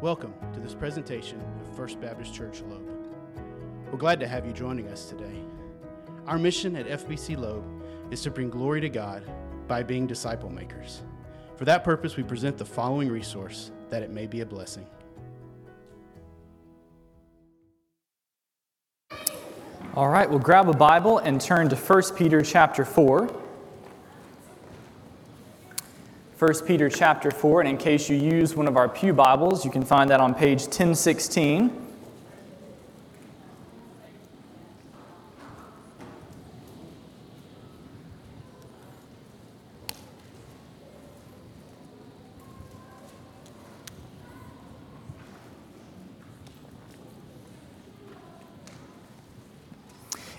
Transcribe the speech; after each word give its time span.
Welcome 0.00 0.32
to 0.52 0.60
this 0.60 0.74
presentation 0.74 1.40
of 1.60 1.76
First 1.76 2.00
Baptist 2.00 2.32
Church 2.32 2.62
Loeb. 2.70 2.88
We're 3.90 3.98
glad 3.98 4.20
to 4.20 4.28
have 4.28 4.46
you 4.46 4.52
joining 4.52 4.86
us 4.90 5.06
today. 5.06 5.42
Our 6.28 6.38
mission 6.38 6.76
at 6.76 6.86
FBC 6.86 7.36
Loeb 7.36 7.64
is 8.12 8.22
to 8.22 8.30
bring 8.30 8.48
glory 8.48 8.80
to 8.80 8.88
God 8.88 9.24
by 9.66 9.82
being 9.82 10.06
disciple 10.06 10.50
makers. 10.50 11.02
For 11.56 11.64
that 11.64 11.82
purpose, 11.82 12.16
we 12.16 12.22
present 12.22 12.58
the 12.58 12.64
following 12.64 13.08
resource 13.08 13.72
that 13.88 14.04
it 14.04 14.10
may 14.10 14.28
be 14.28 14.42
a 14.42 14.46
blessing. 14.46 14.86
All 19.96 20.10
right, 20.10 20.30
we'll 20.30 20.38
grab 20.38 20.68
a 20.68 20.72
Bible 20.72 21.18
and 21.18 21.40
turn 21.40 21.68
to 21.70 21.76
1 21.76 22.14
Peter 22.14 22.40
chapter 22.40 22.84
4. 22.84 23.47
1 26.38 26.66
Peter 26.66 26.88
chapter 26.88 27.32
4, 27.32 27.62
and 27.62 27.68
in 27.68 27.76
case 27.76 28.08
you 28.08 28.16
use 28.16 28.54
one 28.54 28.68
of 28.68 28.76
our 28.76 28.88
Pew 28.88 29.12
Bibles, 29.12 29.64
you 29.64 29.72
can 29.72 29.84
find 29.84 30.08
that 30.08 30.20
on 30.20 30.32
page 30.32 30.60
1016. 30.60 31.86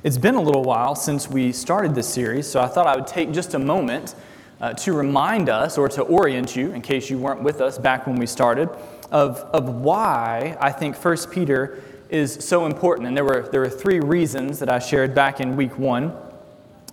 It's 0.02 0.18
been 0.18 0.36
a 0.36 0.42
little 0.42 0.64
while 0.64 0.96
since 0.96 1.30
we 1.30 1.52
started 1.52 1.94
this 1.94 2.08
series, 2.08 2.48
so 2.48 2.62
I 2.62 2.68
thought 2.68 2.88
I 2.88 2.96
would 2.96 3.06
take 3.06 3.34
just 3.34 3.54
a 3.54 3.60
moment 3.60 4.16
uh, 4.62 4.74
to 4.74 4.94
remind 4.94 5.50
us 5.50 5.78
or 5.78 5.88
to 5.90 6.02
orient 6.04 6.56
you, 6.56 6.72
in 6.72 6.82
case 6.82 7.10
you 7.10 7.18
weren't 7.18 7.42
with 7.42 7.62
us 7.62 7.78
back 7.78 8.08
when 8.08 8.18
we 8.18 8.26
started, 8.26 8.70
of, 9.12 9.38
of 9.54 9.70
why 9.70 10.58
I 10.60 10.72
think 10.72 10.96
1 10.96 11.18
Peter 11.32 11.82
is 12.10 12.34
so 12.34 12.66
important. 12.66 13.08
And 13.08 13.16
there 13.16 13.24
were, 13.24 13.48
there 13.52 13.62
were 13.62 13.70
three 13.70 14.00
reasons 14.00 14.60
that 14.60 14.70
I 14.70 14.80
shared 14.80 15.16
back 15.16 15.40
in 15.40 15.56
week 15.56 15.78
one. 15.78 16.14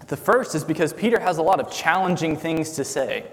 The 0.09 0.17
first 0.17 0.55
is 0.55 0.63
because 0.63 0.93
Peter 0.93 1.19
has 1.19 1.39
a 1.39 1.43
lot 1.43 1.59
of 1.59 1.71
challenging 1.71 2.37
things 2.37 2.73
to 2.73 2.85
say, 2.85 3.27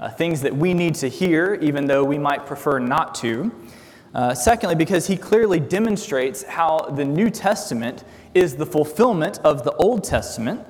uh, 0.00 0.08
things 0.08 0.40
that 0.42 0.56
we 0.56 0.74
need 0.74 0.94
to 0.96 1.08
hear, 1.08 1.54
even 1.60 1.86
though 1.86 2.02
we 2.02 2.18
might 2.18 2.46
prefer 2.46 2.78
not 2.78 3.14
to. 3.16 3.52
Uh, 4.14 4.34
secondly, 4.34 4.74
because 4.74 5.06
he 5.06 5.16
clearly 5.16 5.60
demonstrates 5.60 6.42
how 6.42 6.78
the 6.78 7.04
New 7.04 7.30
Testament 7.30 8.04
is 8.34 8.56
the 8.56 8.66
fulfillment 8.66 9.38
of 9.44 9.64
the 9.64 9.72
Old 9.74 10.02
Testament. 10.02 10.66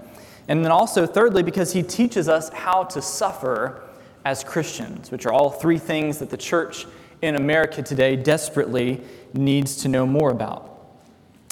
And 0.48 0.64
then 0.64 0.72
also, 0.72 1.06
thirdly, 1.06 1.42
because 1.42 1.72
he 1.72 1.82
teaches 1.82 2.28
us 2.28 2.48
how 2.48 2.84
to 2.84 3.02
suffer 3.02 3.82
as 4.24 4.42
Christians, 4.42 5.10
which 5.10 5.27
are 5.27 5.32
all 5.32 5.50
three 5.50 5.78
things 5.78 6.18
that 6.18 6.30
the 6.30 6.36
church 6.36 6.86
in 7.22 7.36
America 7.36 7.82
today 7.82 8.16
desperately 8.16 9.00
needs 9.34 9.77
to 9.77 9.88
know 9.88 10.06
more 10.06 10.30
about. 10.30 10.64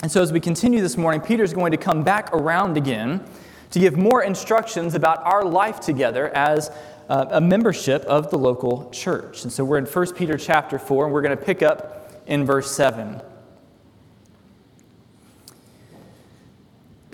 And 0.03 0.11
so, 0.11 0.23
as 0.23 0.33
we 0.33 0.41
continue 0.41 0.81
this 0.81 0.97
morning, 0.97 1.21
Peter's 1.21 1.53
going 1.53 1.73
to 1.73 1.79
come 1.79 2.05
back 2.05 2.33
around 2.33 2.77
again 2.77 3.25
to 3.71 3.79
give 3.79 3.97
more 3.97 4.23
instructions 4.23 4.95
about 4.95 5.25
our 5.25 5.45
life 5.45 5.81
together 5.81 6.29
as 6.35 6.71
uh, 7.09 7.27
a 7.31 7.41
membership 7.41 8.03
of 8.03 8.31
the 8.31 8.39
local 8.39 8.91
church. 8.91 9.43
And 9.43 9.53
so, 9.53 9.65
we're 9.65 9.79
in 9.79 9.87
1 9.87 10.15
Peter 10.15 10.37
chapter 10.37 10.79
4, 10.79 11.07
and 11.07 11.15
we're 11.15 11.23
going 11.23 11.37
to 11.37 11.45
pick 11.45 11.63
up 11.63 12.23
in 12.27 12.45
verse 12.45 12.71
7. 12.71 13.21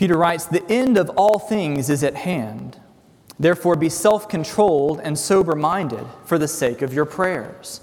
Peter 0.02 0.16
writes, 0.16 0.46
The 0.46 0.68
end 0.68 0.98
of 0.98 1.10
all 1.10 1.38
things 1.38 1.88
is 1.88 2.02
at 2.02 2.16
hand. 2.16 2.76
Therefore, 3.38 3.76
be 3.76 3.88
self 3.88 4.28
controlled 4.28 4.98
and 4.98 5.16
sober 5.16 5.54
minded 5.54 6.04
for 6.24 6.38
the 6.38 6.48
sake 6.48 6.82
of 6.82 6.92
your 6.92 7.04
prayers. 7.04 7.80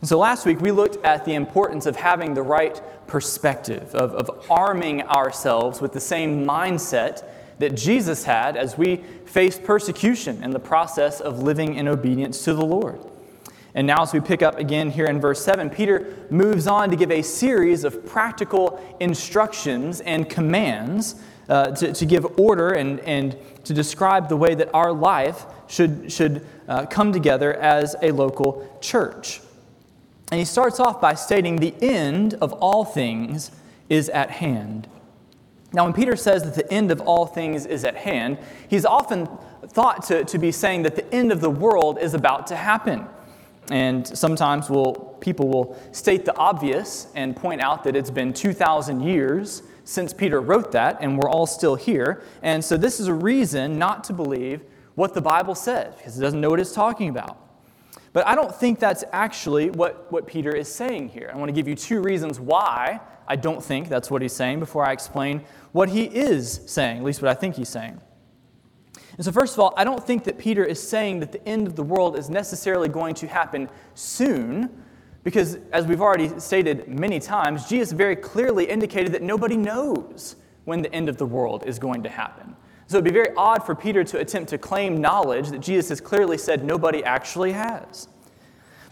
And 0.00 0.08
so 0.08 0.16
last 0.16 0.46
week 0.46 0.60
we 0.60 0.70
looked 0.70 1.04
at 1.04 1.24
the 1.24 1.34
importance 1.34 1.86
of 1.86 1.96
having 1.96 2.34
the 2.34 2.42
right 2.42 2.80
perspective, 3.08 3.92
of, 3.96 4.12
of 4.12 4.46
arming 4.48 5.02
ourselves 5.08 5.80
with 5.80 5.92
the 5.92 5.98
same 5.98 6.46
mindset 6.46 7.24
that 7.58 7.74
Jesus 7.74 8.22
had 8.22 8.56
as 8.56 8.78
we 8.78 8.98
faced 9.26 9.64
persecution 9.64 10.44
in 10.44 10.52
the 10.52 10.60
process 10.60 11.20
of 11.20 11.42
living 11.42 11.74
in 11.74 11.88
obedience 11.88 12.44
to 12.44 12.54
the 12.54 12.64
Lord. 12.64 13.00
And 13.78 13.86
now, 13.86 14.02
as 14.02 14.12
we 14.12 14.18
pick 14.18 14.42
up 14.42 14.58
again 14.58 14.90
here 14.90 15.06
in 15.06 15.20
verse 15.20 15.40
7, 15.44 15.70
Peter 15.70 16.12
moves 16.30 16.66
on 16.66 16.90
to 16.90 16.96
give 16.96 17.12
a 17.12 17.22
series 17.22 17.84
of 17.84 18.04
practical 18.04 18.84
instructions 18.98 20.00
and 20.00 20.28
commands 20.28 21.14
uh, 21.48 21.70
to, 21.76 21.92
to 21.92 22.04
give 22.04 22.40
order 22.40 22.70
and, 22.70 22.98
and 22.98 23.36
to 23.62 23.72
describe 23.72 24.28
the 24.28 24.36
way 24.36 24.56
that 24.56 24.68
our 24.74 24.92
life 24.92 25.46
should, 25.68 26.10
should 26.10 26.44
uh, 26.66 26.86
come 26.86 27.12
together 27.12 27.54
as 27.54 27.94
a 28.02 28.10
local 28.10 28.68
church. 28.80 29.40
And 30.32 30.40
he 30.40 30.44
starts 30.44 30.80
off 30.80 31.00
by 31.00 31.14
stating 31.14 31.54
the 31.54 31.72
end 31.80 32.34
of 32.34 32.52
all 32.54 32.84
things 32.84 33.52
is 33.88 34.08
at 34.08 34.28
hand. 34.28 34.88
Now, 35.72 35.84
when 35.84 35.92
Peter 35.92 36.16
says 36.16 36.42
that 36.42 36.56
the 36.56 36.68
end 36.74 36.90
of 36.90 37.00
all 37.02 37.26
things 37.26 37.64
is 37.64 37.84
at 37.84 37.94
hand, 37.94 38.38
he's 38.68 38.84
often 38.84 39.28
thought 39.68 40.02
to, 40.06 40.24
to 40.24 40.36
be 40.36 40.50
saying 40.50 40.82
that 40.82 40.96
the 40.96 41.14
end 41.14 41.30
of 41.30 41.40
the 41.40 41.50
world 41.50 42.00
is 42.00 42.14
about 42.14 42.48
to 42.48 42.56
happen. 42.56 43.06
And 43.70 44.06
sometimes 44.06 44.70
we'll, 44.70 44.94
people 45.20 45.48
will 45.48 45.78
state 45.92 46.24
the 46.24 46.34
obvious 46.36 47.08
and 47.14 47.36
point 47.36 47.60
out 47.60 47.84
that 47.84 47.96
it's 47.96 48.10
been 48.10 48.32
2,000 48.32 49.00
years 49.00 49.62
since 49.84 50.12
Peter 50.12 50.40
wrote 50.40 50.72
that, 50.72 50.98
and 51.00 51.18
we're 51.18 51.30
all 51.30 51.46
still 51.46 51.74
here. 51.74 52.22
And 52.42 52.64
so 52.64 52.76
this 52.76 53.00
is 53.00 53.08
a 53.08 53.14
reason 53.14 53.78
not 53.78 54.04
to 54.04 54.12
believe 54.12 54.62
what 54.94 55.14
the 55.14 55.20
Bible 55.20 55.54
says, 55.54 55.94
because 55.96 56.18
it 56.18 56.20
doesn't 56.20 56.40
know 56.40 56.50
what 56.50 56.60
it's 56.60 56.72
talking 56.72 57.08
about. 57.08 57.38
But 58.12 58.26
I 58.26 58.34
don't 58.34 58.54
think 58.54 58.80
that's 58.80 59.04
actually 59.12 59.70
what, 59.70 60.10
what 60.10 60.26
Peter 60.26 60.54
is 60.54 60.72
saying 60.72 61.10
here. 61.10 61.30
I 61.32 61.36
want 61.36 61.48
to 61.48 61.52
give 61.52 61.68
you 61.68 61.74
two 61.74 62.00
reasons 62.00 62.40
why 62.40 63.00
I 63.26 63.36
don't 63.36 63.62
think 63.62 63.88
that's 63.88 64.10
what 64.10 64.22
he's 64.22 64.32
saying 64.32 64.60
before 64.60 64.84
I 64.84 64.92
explain 64.92 65.44
what 65.72 65.90
he 65.90 66.04
is 66.04 66.62
saying, 66.66 66.98
at 66.98 67.04
least 67.04 67.22
what 67.22 67.30
I 67.30 67.34
think 67.34 67.56
he's 67.56 67.68
saying. 67.68 68.00
And 69.18 69.24
so, 69.24 69.32
first 69.32 69.54
of 69.54 69.60
all, 69.60 69.74
I 69.76 69.82
don't 69.82 70.02
think 70.02 70.24
that 70.24 70.38
Peter 70.38 70.64
is 70.64 70.80
saying 70.80 71.18
that 71.20 71.32
the 71.32 71.46
end 71.46 71.66
of 71.66 71.74
the 71.74 71.82
world 71.82 72.16
is 72.16 72.30
necessarily 72.30 72.88
going 72.88 73.16
to 73.16 73.26
happen 73.26 73.68
soon, 73.94 74.70
because 75.24 75.58
as 75.72 75.86
we've 75.86 76.00
already 76.00 76.38
stated 76.38 76.86
many 76.88 77.18
times, 77.18 77.68
Jesus 77.68 77.90
very 77.90 78.14
clearly 78.14 78.64
indicated 78.64 79.12
that 79.12 79.22
nobody 79.22 79.56
knows 79.56 80.36
when 80.66 80.82
the 80.82 80.92
end 80.94 81.08
of 81.08 81.16
the 81.16 81.26
world 81.26 81.64
is 81.66 81.80
going 81.80 82.04
to 82.04 82.08
happen. 82.08 82.54
So 82.86 82.96
it'd 82.96 83.04
be 83.04 83.10
very 83.10 83.34
odd 83.36 83.66
for 83.66 83.74
Peter 83.74 84.04
to 84.04 84.18
attempt 84.18 84.50
to 84.50 84.58
claim 84.58 85.00
knowledge 85.00 85.50
that 85.50 85.60
Jesus 85.60 85.88
has 85.88 86.00
clearly 86.00 86.38
said 86.38 86.64
nobody 86.64 87.02
actually 87.02 87.52
has. 87.52 88.06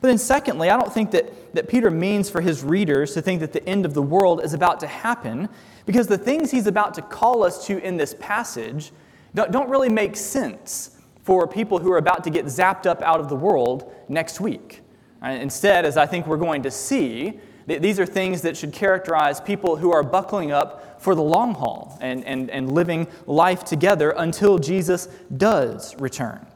But 0.01 0.09
then, 0.09 0.19
secondly, 0.19 0.71
I 0.71 0.77
don't 0.77 0.93
think 0.93 1.13
that, 1.13 1.55
that 1.55 1.69
Peter 1.69 1.91
means 1.91 2.29
for 2.29 2.41
his 2.41 2.65
readers 2.65 3.15
to 3.15 3.23
think 3.23 3.41
that 3.41 3.53
the 3.53 3.67
end 3.67 3.87
of 3.87 3.95
the 3.95 4.03
world 4.03 4.45
is 4.45 4.55
about 4.55 4.81
to 4.81 4.89
happen, 4.89 5.49
because 5.87 6.09
the 6.09 6.19
things 6.19 6.51
he's 6.51 6.67
about 6.67 6.95
to 6.95 7.03
call 7.03 7.45
us 7.45 7.65
to 7.69 7.79
in 7.79 7.97
this 7.97 8.15
passage 8.19 8.91
don't 9.37 9.69
really 9.69 9.89
make 9.89 10.17
sense 10.17 10.99
for 11.23 11.47
people 11.47 11.79
who 11.79 11.93
are 11.93 11.99
about 11.99 12.25
to 12.25 12.31
get 12.31 12.47
zapped 12.47 12.87
up 12.87 13.03
out 13.03 13.21
of 13.21 13.29
the 13.29 13.37
world 13.37 13.93
next 14.09 14.41
week. 14.41 14.83
Uh, 15.23 15.29
instead, 15.29 15.85
as 15.85 15.97
I 15.97 16.07
think 16.07 16.27
we're 16.27 16.37
going 16.37 16.63
to 16.63 16.71
see, 16.71 17.41
these 17.67 17.99
are 17.99 18.07
things 18.07 18.43
that 18.43 18.57
should 18.57 18.73
characterize 18.73 19.41
people 19.41 19.77
who 19.77 19.93
are 19.93 20.05
buckling 20.05 20.53
up 20.53 21.03
for 21.03 21.15
the 21.15 21.23
long 21.23 21.55
haul 21.55 21.99
and, 22.01 22.25
and, 22.25 22.49
and 22.51 22.73
living 22.73 23.09
life 23.27 23.65
together 23.65 24.13
until 24.13 24.59
Jesus 24.59 25.09
does 25.37 25.99
return. 26.01 26.47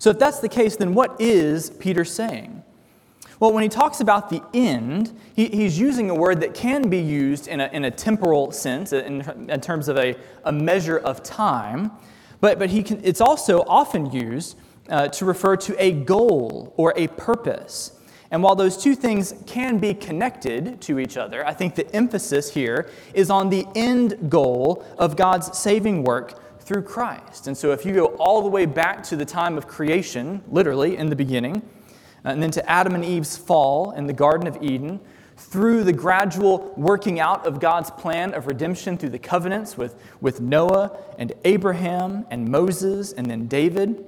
So, 0.00 0.10
if 0.10 0.18
that's 0.18 0.40
the 0.40 0.48
case, 0.48 0.76
then 0.76 0.94
what 0.94 1.20
is 1.20 1.70
Peter 1.70 2.04
saying? 2.04 2.62
Well, 3.44 3.52
when 3.52 3.62
he 3.62 3.68
talks 3.68 4.00
about 4.00 4.30
the 4.30 4.42
end, 4.54 5.14
he, 5.36 5.48
he's 5.48 5.78
using 5.78 6.08
a 6.08 6.14
word 6.14 6.40
that 6.40 6.54
can 6.54 6.88
be 6.88 6.96
used 6.96 7.46
in 7.46 7.60
a, 7.60 7.66
in 7.74 7.84
a 7.84 7.90
temporal 7.90 8.50
sense, 8.52 8.94
in, 8.94 9.20
in 9.50 9.60
terms 9.60 9.88
of 9.88 9.98
a, 9.98 10.16
a 10.44 10.50
measure 10.50 10.96
of 10.96 11.22
time, 11.22 11.90
but, 12.40 12.58
but 12.58 12.70
he 12.70 12.82
can, 12.82 13.04
it's 13.04 13.20
also 13.20 13.62
often 13.66 14.10
used 14.10 14.56
uh, 14.88 15.08
to 15.08 15.26
refer 15.26 15.56
to 15.56 15.76
a 15.78 15.92
goal 15.92 16.72
or 16.78 16.94
a 16.96 17.06
purpose. 17.06 17.92
And 18.30 18.42
while 18.42 18.56
those 18.56 18.82
two 18.82 18.94
things 18.94 19.34
can 19.46 19.76
be 19.76 19.92
connected 19.92 20.80
to 20.80 20.98
each 20.98 21.18
other, 21.18 21.46
I 21.46 21.52
think 21.52 21.74
the 21.74 21.94
emphasis 21.94 22.54
here 22.54 22.88
is 23.12 23.28
on 23.28 23.50
the 23.50 23.66
end 23.74 24.30
goal 24.30 24.82
of 24.96 25.16
God's 25.16 25.58
saving 25.58 26.02
work 26.02 26.60
through 26.62 26.84
Christ. 26.84 27.46
And 27.46 27.54
so 27.54 27.72
if 27.72 27.84
you 27.84 27.92
go 27.92 28.06
all 28.18 28.40
the 28.40 28.48
way 28.48 28.64
back 28.64 29.02
to 29.02 29.16
the 29.16 29.26
time 29.26 29.58
of 29.58 29.68
creation, 29.68 30.42
literally 30.48 30.96
in 30.96 31.10
the 31.10 31.16
beginning, 31.16 31.60
Uh, 32.24 32.28
and 32.28 32.42
then 32.42 32.50
to 32.50 32.70
Adam 32.70 32.94
and 32.94 33.04
Eve's 33.04 33.36
fall 33.36 33.92
in 33.92 34.06
the 34.06 34.12
Garden 34.12 34.46
of 34.46 34.62
Eden, 34.62 35.00
through 35.36 35.84
the 35.84 35.92
gradual 35.92 36.72
working 36.76 37.18
out 37.18 37.46
of 37.46 37.60
God's 37.60 37.90
plan 37.90 38.34
of 38.34 38.46
redemption 38.46 38.96
through 38.96 39.10
the 39.10 39.18
covenants 39.18 39.76
with, 39.76 40.00
with 40.20 40.40
Noah 40.40 40.96
and 41.18 41.32
Abraham 41.44 42.24
and 42.30 42.48
Moses 42.48 43.12
and 43.12 43.26
then 43.26 43.46
David, 43.46 44.04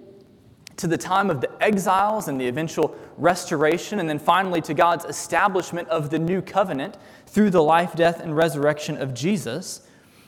to 0.77 0.87
the 0.87 0.99
time 0.99 1.31
of 1.31 1.41
the 1.41 1.51
exiles 1.63 2.29
and 2.29 2.41
the 2.41 2.47
eventual 2.47 2.95
restoration, 3.17 3.99
and 3.99 4.09
then 4.09 4.19
finally 4.19 4.61
to 4.63 4.75
God's 4.75 5.05
establishment 5.07 5.89
of 5.89 6.11
the 6.11 6.19
new 6.19 6.43
covenant 6.43 6.97
through 7.27 7.51
the 7.51 7.63
life, 7.63 7.95
death, 7.95 8.21
and 8.21 8.37
resurrection 8.37 8.99
of 8.99 9.15
Jesus, 9.15 9.81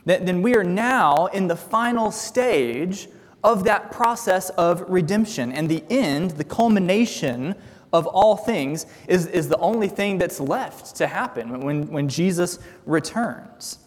then 0.05 0.41
we 0.41 0.56
are 0.56 0.64
now 0.64 1.26
in 1.26 1.49
the 1.49 1.56
final 1.56 2.11
stage 2.11 3.08
of 3.44 3.64
that 3.64 3.93
process 3.93 4.49
of 4.50 4.81
redemption. 4.88 5.52
And 5.52 5.69
the 5.69 5.84
end, 5.91 6.32
the 6.32 6.44
culmination 6.44 7.55
of 7.93 8.06
all 8.06 8.37
things 8.37 8.87
is, 9.06 9.26
is 9.26 9.49
the 9.49 9.58
only 9.58 9.88
thing 9.88 10.19
that's 10.19 10.40
left 10.40 10.96
to 10.96 11.06
happen 11.06 11.61
when, 11.61 11.87
when 11.88 12.08
Jesus 12.08 12.58
returns. 12.87 13.79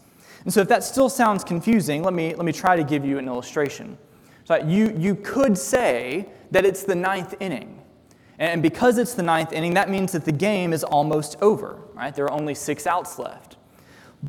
And 0.44 0.52
so, 0.52 0.60
if 0.60 0.68
that 0.68 0.82
still 0.82 1.08
sounds 1.08 1.44
confusing, 1.44 2.02
let 2.02 2.14
me, 2.14 2.34
let 2.34 2.44
me 2.44 2.52
try 2.52 2.74
to 2.74 2.82
give 2.82 3.04
you 3.04 3.18
an 3.18 3.26
illustration. 3.26 3.96
So, 4.44 4.56
you, 4.56 4.94
you 4.98 5.14
could 5.14 5.56
say 5.56 6.28
that 6.50 6.64
it's 6.64 6.82
the 6.82 6.96
ninth 6.96 7.34
inning. 7.38 7.80
And 8.38 8.60
because 8.60 8.98
it's 8.98 9.14
the 9.14 9.22
ninth 9.22 9.52
inning, 9.52 9.74
that 9.74 9.88
means 9.88 10.12
that 10.12 10.24
the 10.24 10.32
game 10.32 10.72
is 10.72 10.82
almost 10.82 11.36
over, 11.40 11.78
right? 11.94 12.12
There 12.12 12.24
are 12.24 12.32
only 12.32 12.54
six 12.54 12.86
outs 12.86 13.18
left. 13.18 13.56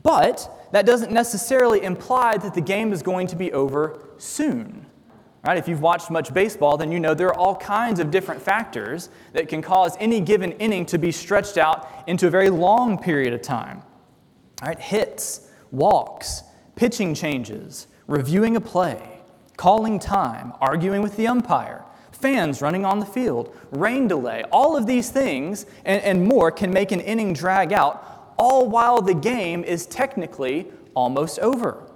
But 0.03 0.67
that 0.71 0.85
doesn't 0.85 1.11
necessarily 1.11 1.83
imply 1.83 2.37
that 2.37 2.53
the 2.53 2.61
game 2.61 2.93
is 2.93 3.01
going 3.01 3.27
to 3.27 3.35
be 3.35 3.51
over 3.53 3.99
soon. 4.17 4.85
Right? 5.43 5.57
If 5.57 5.67
you've 5.67 5.81
watched 5.81 6.09
much 6.09 6.33
baseball, 6.33 6.77
then 6.77 6.89
you 6.91 7.01
know 7.01 7.13
there 7.13 7.27
are 7.27 7.37
all 7.37 7.55
kinds 7.55 7.99
of 7.99 8.11
different 8.11 8.41
factors 8.41 9.09
that 9.33 9.49
can 9.49 9.61
cause 9.61 9.97
any 9.99 10.21
given 10.21 10.53
inning 10.53 10.85
to 10.87 10.97
be 10.97 11.11
stretched 11.11 11.57
out 11.57 11.89
into 12.07 12.27
a 12.27 12.29
very 12.29 12.49
long 12.49 12.97
period 12.97 13.33
of 13.33 13.41
time. 13.41 13.83
Right? 14.61 14.79
Hits, 14.79 15.49
walks, 15.71 16.43
pitching 16.75 17.13
changes, 17.13 17.87
reviewing 18.07 18.55
a 18.55 18.61
play, 18.61 19.19
calling 19.57 19.99
time, 19.99 20.53
arguing 20.61 21.01
with 21.01 21.17
the 21.17 21.27
umpire, 21.27 21.83
fans 22.11 22.61
running 22.61 22.85
on 22.85 22.99
the 22.99 23.05
field, 23.05 23.53
rain 23.71 24.07
delay, 24.07 24.43
all 24.49 24.77
of 24.77 24.87
these 24.87 25.09
things 25.09 25.65
and, 25.83 26.01
and 26.03 26.25
more 26.25 26.51
can 26.51 26.71
make 26.71 26.93
an 26.93 27.01
inning 27.01 27.33
drag 27.33 27.73
out, 27.73 28.33
all 28.37 28.69
while 28.69 29.01
the 29.01 29.13
game 29.13 29.61
is 29.65 29.85
technically 29.85 30.67
almost 30.95 31.37
over. 31.39 31.89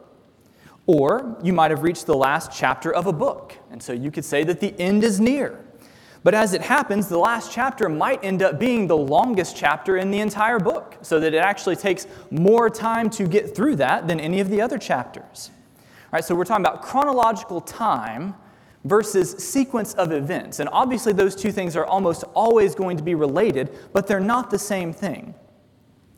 Or 0.87 1.37
you 1.43 1.53
might 1.53 1.69
have 1.71 1.83
reached 1.83 2.05
the 2.05 2.15
last 2.15 2.51
chapter 2.51 2.93
of 2.93 3.05
a 3.07 3.13
book, 3.13 3.57
and 3.69 3.83
so 3.83 3.93
you 3.93 4.09
could 4.09 4.25
say 4.25 4.43
that 4.45 4.61
the 4.61 4.73
end 4.79 5.03
is 5.03 5.19
near. 5.19 5.63
But 6.23 6.33
as 6.33 6.53
it 6.53 6.61
happens, 6.61 7.07
the 7.07 7.17
last 7.17 7.51
chapter 7.51 7.87
might 7.87 8.23
end 8.23 8.41
up 8.41 8.59
being 8.59 8.87
the 8.87 8.97
longest 8.97 9.55
chapter 9.55 9.97
in 9.97 10.11
the 10.11 10.19
entire 10.19 10.59
book, 10.59 10.97
so 11.01 11.19
that 11.19 11.33
it 11.33 11.37
actually 11.37 11.75
takes 11.75 12.07
more 12.31 12.69
time 12.69 13.09
to 13.11 13.27
get 13.27 13.55
through 13.55 13.75
that 13.75 14.07
than 14.07 14.19
any 14.19 14.39
of 14.39 14.49
the 14.49 14.61
other 14.61 14.77
chapters. 14.77 15.51
All 15.77 16.11
right, 16.13 16.23
so 16.23 16.33
we're 16.35 16.45
talking 16.45 16.65
about 16.65 16.81
chronological 16.81 17.59
time 17.61 18.33
versus 18.85 19.31
sequence 19.37 19.93
of 19.95 20.13
events. 20.13 20.59
And 20.59 20.69
obviously, 20.71 21.11
those 21.11 21.35
two 21.35 21.51
things 21.51 21.75
are 21.75 21.85
almost 21.85 22.23
always 22.33 22.75
going 22.75 22.95
to 22.95 23.03
be 23.03 23.13
related, 23.13 23.77
but 23.91 24.07
they're 24.07 24.19
not 24.21 24.49
the 24.49 24.59
same 24.59 24.93
thing. 24.93 25.35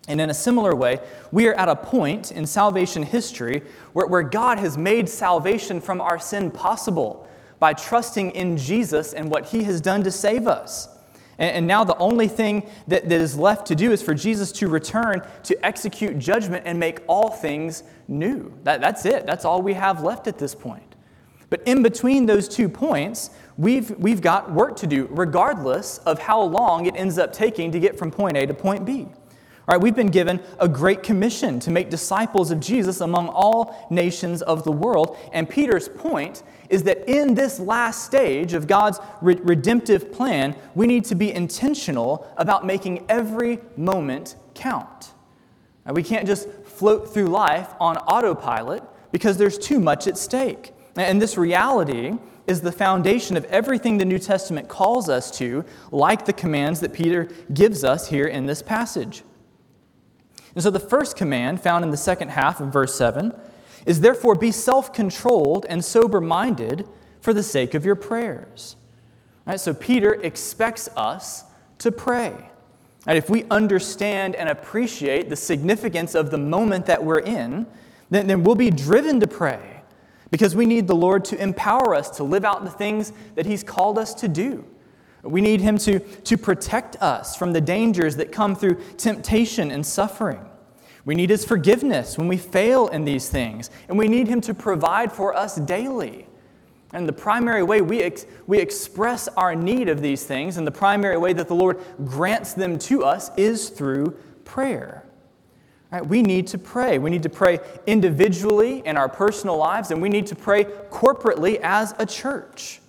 And 0.10 0.20
in 0.20 0.32
a 0.32 0.34
similar 0.34 0.76
way, 0.76 1.00
we 1.32 1.48
are 1.48 1.54
at 1.54 1.70
a 1.70 1.76
point 1.76 2.32
in 2.32 2.48
salvation 2.48 3.04
history 3.04 3.62
where, 3.94 4.08
where 4.08 4.24
God 4.24 4.58
has 4.58 4.76
made 4.76 5.08
salvation 5.08 5.80
from 5.80 6.02
our 6.02 6.20
sin 6.20 6.50
possible 6.50 7.28
by 7.60 7.74
trusting 7.74 8.32
in 8.32 8.58
Jesus 8.58 9.14
and 9.14 9.30
what 9.30 9.46
he 9.46 9.64
has 9.64 9.80
done 9.80 10.04
to 10.04 10.12
save 10.12 10.48
us. 10.48 10.90
And, 11.38 11.58
and 11.58 11.68
now 11.68 11.84
the 11.84 11.96
only 11.98 12.28
thing 12.28 12.68
that, 12.88 13.08
that 13.08 13.22
is 13.22 13.38
left 13.38 13.68
to 13.68 13.76
do 13.76 13.92
is 13.92 14.02
for 14.02 14.16
Jesus 14.16 14.52
to 14.54 14.68
return 14.68 15.22
to 15.44 15.66
execute 15.66 16.18
judgment 16.18 16.64
and 16.66 16.80
make 16.80 17.02
all 17.08 17.30
things 17.30 17.84
new. 18.08 18.52
That, 18.64 18.82
that's 18.82 19.06
it. 19.06 19.28
That's 19.28 19.46
all 19.46 19.62
we 19.62 19.76
have 19.76 20.04
left 20.04 20.28
at 20.28 20.40
this 20.40 20.56
point. 20.56 20.96
But 21.52 21.62
in 21.68 21.84
between 21.84 22.26
those 22.26 22.48
two 22.48 22.68
points, 22.68 23.30
we've, 23.58 23.92
we've 23.92 24.22
got 24.22 24.52
work 24.52 24.76
to 24.78 24.88
do, 24.88 25.08
regardless 25.12 26.00
of 26.00 26.18
how 26.18 26.42
long 26.42 26.88
it 26.88 26.96
ends 26.96 27.20
up 27.20 27.32
taking 27.32 27.72
to 27.74 27.80
get 27.80 27.98
from 27.98 28.10
point 28.10 28.38
A 28.38 28.48
to 28.48 28.56
point 28.56 28.86
B. 28.86 29.08
All 29.70 29.76
right, 29.76 29.84
we've 29.84 29.96
been 29.96 30.08
given 30.08 30.40
a 30.58 30.68
great 30.68 31.04
commission 31.04 31.60
to 31.60 31.70
make 31.70 31.92
disciples 31.92 32.50
of 32.50 32.60
Jesus 32.60 33.02
among 33.02 33.28
all 33.28 33.88
nations 33.92 34.42
of 34.42 34.64
the 34.64 34.72
world. 34.72 35.16
And 35.32 35.48
Peter's 35.48 35.88
point 35.88 36.42
is 36.72 36.82
that 36.84 37.08
in 37.08 37.36
this 37.36 37.60
last 37.60 38.04
stage 38.04 38.54
of 38.54 38.66
God's 38.66 39.00
re- 39.22 39.36
redemptive 39.36 40.12
plan, 40.12 40.56
we 40.74 40.88
need 40.88 41.06
to 41.06 41.14
be 41.14 41.32
intentional 41.32 42.28
about 42.36 42.66
making 42.66 43.06
every 43.10 43.60
moment 43.78 44.38
count. 44.56 45.12
Now, 45.86 45.94
we 45.94 46.02
can't 46.02 46.26
just 46.26 46.50
float 46.64 47.14
through 47.14 47.28
life 47.28 47.72
on 47.80 47.98
autopilot 47.98 48.82
because 49.12 49.38
there's 49.38 49.60
too 49.60 49.80
much 49.80 50.08
at 50.08 50.18
stake. 50.18 50.74
And 50.96 51.22
this 51.22 51.38
reality 51.38 52.18
is 52.48 52.62
the 52.62 52.72
foundation 52.72 53.38
of 53.38 53.46
everything 53.46 54.00
the 54.00 54.06
New 54.06 54.18
Testament 54.18 54.68
calls 54.68 55.10
us 55.10 55.30
to, 55.38 55.64
like 55.92 56.26
the 56.26 56.34
commands 56.34 56.80
that 56.80 56.92
Peter 56.92 57.30
gives 57.54 57.84
us 57.84 58.08
here 58.08 58.26
in 58.26 58.48
this 58.48 58.64
passage. 58.64 59.22
And 60.56 60.64
so 60.64 60.70
the 60.70 60.80
first 60.80 61.16
command, 61.16 61.62
found 61.62 61.84
in 61.86 61.92
the 61.92 61.98
second 61.98 62.30
half 62.30 62.60
of 62.60 62.74
verse 62.74 62.96
7, 62.96 63.34
is 63.86 64.02
therefore 64.02 64.36
be 64.36 64.52
self 64.52 64.94
controlled 64.94 65.66
and 65.70 65.84
sober 65.84 66.20
minded 66.20 66.88
for 67.22 67.34
the 67.34 67.44
sake 67.44 67.74
of 67.74 67.86
your 67.86 67.96
prayers. 67.96 68.76
Right, 69.46 69.60
so 69.60 69.74
Peter 69.74 70.14
expects 70.14 70.90
us 70.96 71.44
to 71.80 71.92
pray. 71.92 72.50
And 73.08 73.18
if 73.18 73.30
we 73.30 73.46
understand 73.46 74.36
and 74.36 74.50
appreciate 74.50 75.30
the 75.30 75.36
significance 75.36 76.16
of 76.16 76.32
the 76.32 76.38
moment 76.38 76.86
that 76.88 77.04
we're 77.04 77.20
in, 77.20 77.66
then, 78.10 78.28
then 78.28 78.44
we'll 78.44 78.56
be 78.56 78.70
driven 78.70 79.20
to 79.22 79.28
pray 79.28 79.82
because 80.32 80.56
we 80.56 80.66
need 80.66 80.88
the 80.88 80.96
Lord 80.96 81.26
to 81.26 81.42
empower 81.42 81.96
us 81.96 82.10
to 82.18 82.24
live 82.24 82.46
out 82.46 82.64
the 82.64 82.70
things 82.70 83.14
that 83.36 83.46
He's 83.46 83.64
called 83.64 83.98
us 83.98 84.14
to 84.16 84.28
do. 84.28 84.66
We 85.24 85.42
need 85.42 85.62
Him 85.62 85.78
to, 85.80 86.00
to 86.00 86.38
protect 86.38 86.96
us 87.02 87.36
from 87.36 87.54
the 87.54 87.62
dangers 87.62 88.16
that 88.18 88.32
come 88.32 88.56
through 88.56 88.82
temptation 88.98 89.72
and 89.72 89.86
suffering. 89.86 90.46
We 91.06 91.16
need 91.16 91.30
His 91.30 91.46
forgiveness 91.46 92.18
when 92.18 92.28
we 92.28 92.38
fail 92.38 92.88
in 92.88 93.06
these 93.06 93.30
things, 93.30 93.70
and 93.88 93.98
we 93.98 94.08
need 94.08 94.28
Him 94.28 94.42
to 94.42 94.54
provide 94.54 95.12
for 95.12 95.36
us 95.36 95.56
daily. 95.56 96.28
And 96.92 97.08
the 97.08 97.14
primary 97.14 97.64
way 97.64 97.82
we, 97.82 98.02
ex- 98.02 98.26
we 98.48 98.60
express 98.60 99.28
our 99.30 99.56
need 99.56 99.90
of 99.90 100.02
these 100.02 100.24
things, 100.24 100.58
and 100.58 100.66
the 100.66 100.72
primary 100.72 101.18
way 101.18 101.34
that 101.34 101.48
the 101.48 101.56
Lord 101.56 101.80
grants 102.06 102.54
them 102.54 102.80
to 102.80 103.04
us, 103.04 103.30
is 103.38 103.70
through 103.70 104.18
prayer. 104.46 105.04
Right? 105.92 106.06
We 106.06 106.22
need 106.22 106.48
to 106.48 106.58
pray. 106.58 106.98
We 106.98 107.10
need 107.10 107.24
to 107.24 107.30
pray 107.30 107.60
individually 107.86 108.82
in 108.86 108.98
our 108.98 109.10
personal 109.10 109.58
lives, 109.58 109.92
and 109.92 110.02
we 110.02 110.10
need 110.10 110.28
to 110.28 110.36
pray 110.36 110.64
corporately 110.64 111.60
as 111.62 111.94
a 112.00 112.06
church. 112.06 112.82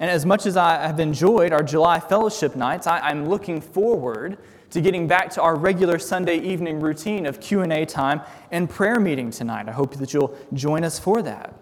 And 0.00 0.10
as 0.10 0.24
much 0.24 0.46
as 0.46 0.56
I 0.56 0.86
have 0.86 0.98
enjoyed 0.98 1.52
our 1.52 1.62
July 1.62 2.00
fellowship 2.00 2.56
nights, 2.56 2.86
I, 2.86 3.10
am 3.10 3.28
looking 3.28 3.60
forward 3.60 4.38
to 4.70 4.80
getting 4.80 5.06
back 5.06 5.30
to 5.32 5.42
our 5.42 5.54
regular 5.54 5.98
Sunday 5.98 6.38
evening 6.38 6.80
routine 6.80 7.26
of 7.26 7.38
Q&A 7.38 7.84
time 7.84 8.22
and 8.50 8.68
prayer 8.68 8.98
meeting 8.98 9.30
tonight. 9.30 9.68
I 9.68 9.72
hope 9.72 9.96
that 9.96 10.14
you'll 10.14 10.34
join 10.54 10.84
us 10.84 10.98
for 10.98 11.20
that. 11.22 11.54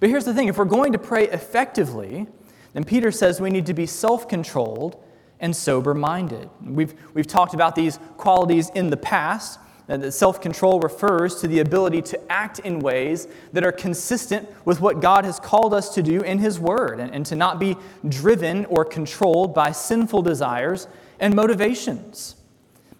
But 0.00 0.10
here's 0.10 0.26
the 0.26 0.34
thing, 0.34 0.48
if 0.48 0.58
we're 0.58 0.66
going 0.66 0.92
to 0.92 0.98
pray 0.98 1.28
effectively, 1.28 2.26
then 2.74 2.84
Peter 2.84 3.10
says 3.10 3.40
we 3.40 3.48
need 3.48 3.66
to 3.66 3.74
be 3.74 3.86
self-controlled 3.86 5.02
and 5.40 5.56
sober-minded. 5.56 6.50
We've, 6.62 6.94
we've 7.14 7.26
talked 7.26 7.54
about 7.54 7.74
these 7.74 7.98
qualities 8.18 8.70
in 8.74 8.90
the 8.90 8.96
past, 8.98 9.58
that 9.86 10.12
self 10.12 10.40
control 10.40 10.80
refers 10.80 11.40
to 11.40 11.48
the 11.48 11.60
ability 11.60 12.02
to 12.02 12.32
act 12.32 12.58
in 12.60 12.80
ways 12.80 13.28
that 13.52 13.64
are 13.64 13.72
consistent 13.72 14.48
with 14.64 14.80
what 14.80 15.00
God 15.00 15.24
has 15.24 15.38
called 15.38 15.74
us 15.74 15.94
to 15.94 16.02
do 16.02 16.20
in 16.20 16.38
His 16.38 16.58
Word, 16.58 17.00
and, 17.00 17.12
and 17.12 17.26
to 17.26 17.36
not 17.36 17.58
be 17.58 17.76
driven 18.08 18.64
or 18.66 18.84
controlled 18.84 19.54
by 19.54 19.72
sinful 19.72 20.22
desires 20.22 20.88
and 21.20 21.34
motivations. 21.34 22.36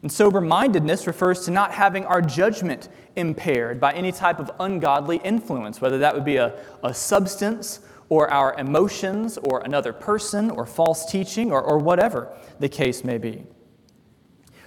And 0.03 0.12
sober 0.12 0.43
mindedness 0.43 1.07
refers 1.07 1.47
to 1.47 1.50
not 1.50 1.73
having 1.73 2.05
our 2.05 2.21
judgment 2.21 2.91
impaired 3.17 3.81
by 3.81 3.93
any 3.95 4.12
type 4.12 4.38
of 4.38 4.50
ungodly 4.61 5.17
influence, 5.25 5.81
whether 5.81 5.99
that 5.99 6.14
would 6.14 6.26
be 6.26 6.37
a, 6.37 6.55
a 6.83 6.93
substance 6.93 7.81
or 8.11 8.31
our 8.31 8.55
emotions 8.59 9.38
or 9.38 9.61
another 9.61 9.95
person 9.95 10.50
or 10.50 10.67
false 10.67 11.11
teaching 11.11 11.50
or, 11.50 11.62
or 11.62 11.79
whatever 11.79 12.29
the 12.59 12.69
case 12.69 13.03
may 13.03 13.17
be. 13.17 13.45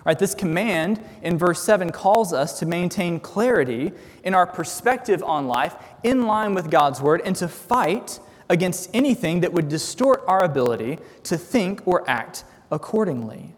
Right, 0.06 0.18
this 0.18 0.34
command 0.34 1.04
in 1.22 1.38
verse 1.38 1.62
7 1.64 1.92
calls 1.92 2.32
us 2.32 2.60
to 2.60 2.66
maintain 2.66 3.20
clarity 3.20 3.92
in 4.24 4.34
our 4.34 4.48
perspective 4.48 5.22
on 5.22 5.48
life 5.48 5.76
in 6.04 6.26
line 6.28 6.54
with 6.54 6.72
God's 6.72 7.02
word 7.02 7.22
and 7.26 7.36
to 7.38 7.48
fight 7.48 8.20
against 8.50 8.90
anything 8.94 9.42
that 9.42 9.52
would 9.52 9.68
distort 9.68 10.24
our 10.28 10.44
ability 10.44 11.00
to 11.24 11.38
think 11.38 11.86
or 11.86 12.10
act 12.10 12.46
accordingly. 12.72 13.54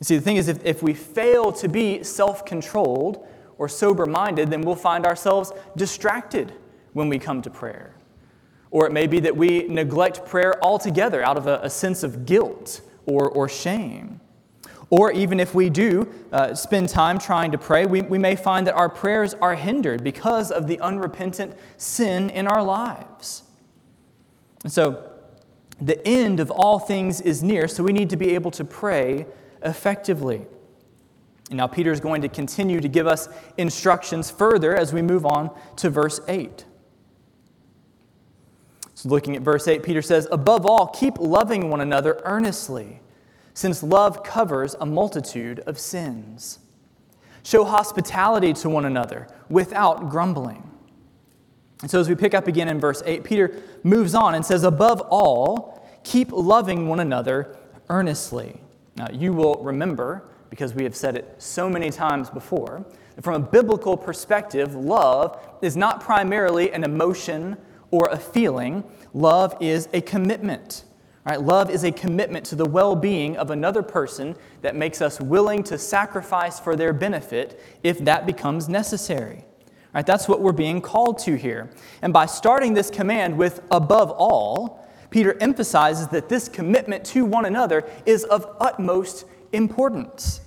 You 0.00 0.04
see, 0.04 0.16
the 0.16 0.22
thing 0.22 0.36
is, 0.36 0.48
if, 0.48 0.64
if 0.64 0.82
we 0.82 0.94
fail 0.94 1.52
to 1.52 1.68
be 1.68 2.02
self 2.02 2.44
controlled 2.44 3.26
or 3.58 3.68
sober 3.68 4.06
minded, 4.06 4.50
then 4.50 4.62
we'll 4.62 4.76
find 4.76 5.04
ourselves 5.04 5.52
distracted 5.76 6.52
when 6.92 7.08
we 7.08 7.18
come 7.18 7.42
to 7.42 7.50
prayer. 7.50 7.94
Or 8.70 8.86
it 8.86 8.92
may 8.92 9.06
be 9.06 9.20
that 9.20 9.36
we 9.36 9.66
neglect 9.66 10.26
prayer 10.26 10.62
altogether 10.62 11.22
out 11.22 11.36
of 11.36 11.46
a, 11.46 11.60
a 11.62 11.70
sense 11.70 12.02
of 12.02 12.26
guilt 12.26 12.80
or, 13.06 13.28
or 13.28 13.48
shame. 13.48 14.20
Or 14.90 15.12
even 15.12 15.38
if 15.38 15.54
we 15.54 15.68
do 15.68 16.08
uh, 16.32 16.54
spend 16.54 16.88
time 16.88 17.18
trying 17.18 17.52
to 17.52 17.58
pray, 17.58 17.84
we, 17.84 18.00
we 18.00 18.18
may 18.18 18.36
find 18.36 18.66
that 18.66 18.74
our 18.74 18.88
prayers 18.88 19.34
are 19.34 19.54
hindered 19.54 20.02
because 20.02 20.50
of 20.50 20.66
the 20.66 20.80
unrepentant 20.80 21.54
sin 21.76 22.30
in 22.30 22.46
our 22.46 22.62
lives. 22.62 23.42
And 24.64 24.72
so, 24.72 25.04
the 25.80 26.04
end 26.08 26.40
of 26.40 26.50
all 26.50 26.80
things 26.80 27.20
is 27.20 27.42
near, 27.42 27.68
so 27.68 27.84
we 27.84 27.92
need 27.92 28.10
to 28.10 28.16
be 28.16 28.34
able 28.34 28.50
to 28.52 28.64
pray 28.64 29.26
effectively. 29.62 30.46
And 31.50 31.58
now, 31.58 31.66
Peter 31.66 31.92
is 31.92 32.00
going 32.00 32.22
to 32.22 32.28
continue 32.28 32.80
to 32.80 32.88
give 32.88 33.06
us 33.06 33.28
instructions 33.58 34.30
further 34.30 34.74
as 34.74 34.92
we 34.92 35.02
move 35.02 35.24
on 35.24 35.50
to 35.76 35.90
verse 35.90 36.20
8. 36.26 36.64
So, 38.94 39.10
looking 39.10 39.36
at 39.36 39.42
verse 39.42 39.68
8, 39.68 39.82
Peter 39.82 40.02
says, 40.02 40.26
Above 40.32 40.64
all, 40.64 40.86
keep 40.88 41.18
loving 41.18 41.68
one 41.68 41.82
another 41.82 42.20
earnestly 42.24 43.00
since 43.58 43.82
love 43.82 44.22
covers 44.22 44.76
a 44.80 44.86
multitude 44.86 45.58
of 45.66 45.80
sins. 45.80 46.60
Show 47.42 47.64
hospitality 47.64 48.52
to 48.52 48.70
one 48.70 48.84
another 48.84 49.26
without 49.48 50.10
grumbling. 50.10 50.62
And 51.82 51.90
so, 51.90 51.98
as 51.98 52.08
we 52.08 52.14
pick 52.14 52.34
up 52.34 52.46
again 52.46 52.68
in 52.68 52.78
verse 52.78 53.02
8, 53.04 53.24
Peter 53.24 53.60
moves 53.82 54.14
on 54.14 54.36
and 54.36 54.46
says, 54.46 54.62
Above 54.62 55.00
all, 55.10 55.84
keep 56.04 56.30
loving 56.30 56.86
one 56.86 57.00
another 57.00 57.56
earnestly. 57.88 58.60
Now, 58.94 59.08
you 59.12 59.32
will 59.32 59.56
remember, 59.56 60.28
because 60.50 60.72
we 60.72 60.84
have 60.84 60.94
said 60.94 61.16
it 61.16 61.34
so 61.38 61.68
many 61.68 61.90
times 61.90 62.30
before, 62.30 62.86
that 63.16 63.22
from 63.22 63.42
a 63.42 63.44
biblical 63.44 63.96
perspective, 63.96 64.76
love 64.76 65.36
is 65.62 65.76
not 65.76 66.00
primarily 66.00 66.70
an 66.70 66.84
emotion 66.84 67.56
or 67.90 68.08
a 68.12 68.18
feeling, 68.18 68.84
love 69.14 69.56
is 69.58 69.88
a 69.92 70.00
commitment. 70.00 70.84
Right? 71.28 71.42
Love 71.42 71.68
is 71.68 71.84
a 71.84 71.92
commitment 71.92 72.46
to 72.46 72.54
the 72.54 72.64
well 72.64 72.96
being 72.96 73.36
of 73.36 73.50
another 73.50 73.82
person 73.82 74.34
that 74.62 74.74
makes 74.74 75.02
us 75.02 75.20
willing 75.20 75.62
to 75.64 75.76
sacrifice 75.76 76.58
for 76.58 76.74
their 76.74 76.94
benefit 76.94 77.60
if 77.82 77.98
that 78.06 78.24
becomes 78.24 78.66
necessary. 78.66 79.44
Right? 79.92 80.06
That's 80.06 80.26
what 80.26 80.40
we're 80.40 80.52
being 80.52 80.80
called 80.80 81.18
to 81.20 81.36
here. 81.36 81.68
And 82.00 82.14
by 82.14 82.24
starting 82.24 82.72
this 82.72 82.88
command 82.88 83.36
with 83.36 83.60
above 83.70 84.10
all, 84.10 84.88
Peter 85.10 85.36
emphasizes 85.38 86.08
that 86.08 86.30
this 86.30 86.48
commitment 86.48 87.04
to 87.06 87.26
one 87.26 87.44
another 87.44 87.86
is 88.06 88.24
of 88.24 88.46
utmost 88.58 89.26
importance. 89.52 90.40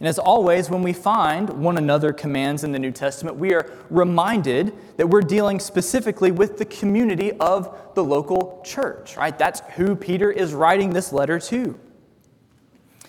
And 0.00 0.08
as 0.08 0.18
always, 0.18 0.70
when 0.70 0.82
we 0.82 0.94
find 0.94 1.50
one 1.50 1.76
another 1.76 2.14
commands 2.14 2.64
in 2.64 2.72
the 2.72 2.78
New 2.78 2.90
Testament, 2.90 3.36
we 3.36 3.52
are 3.52 3.70
reminded 3.90 4.72
that 4.96 5.06
we're 5.06 5.20
dealing 5.20 5.60
specifically 5.60 6.30
with 6.30 6.56
the 6.56 6.64
community 6.64 7.32
of 7.32 7.94
the 7.94 8.02
local 8.02 8.62
church, 8.64 9.18
right? 9.18 9.38
That's 9.38 9.60
who 9.74 9.94
Peter 9.94 10.32
is 10.32 10.54
writing 10.54 10.90
this 10.90 11.12
letter 11.12 11.38
to. 11.38 11.78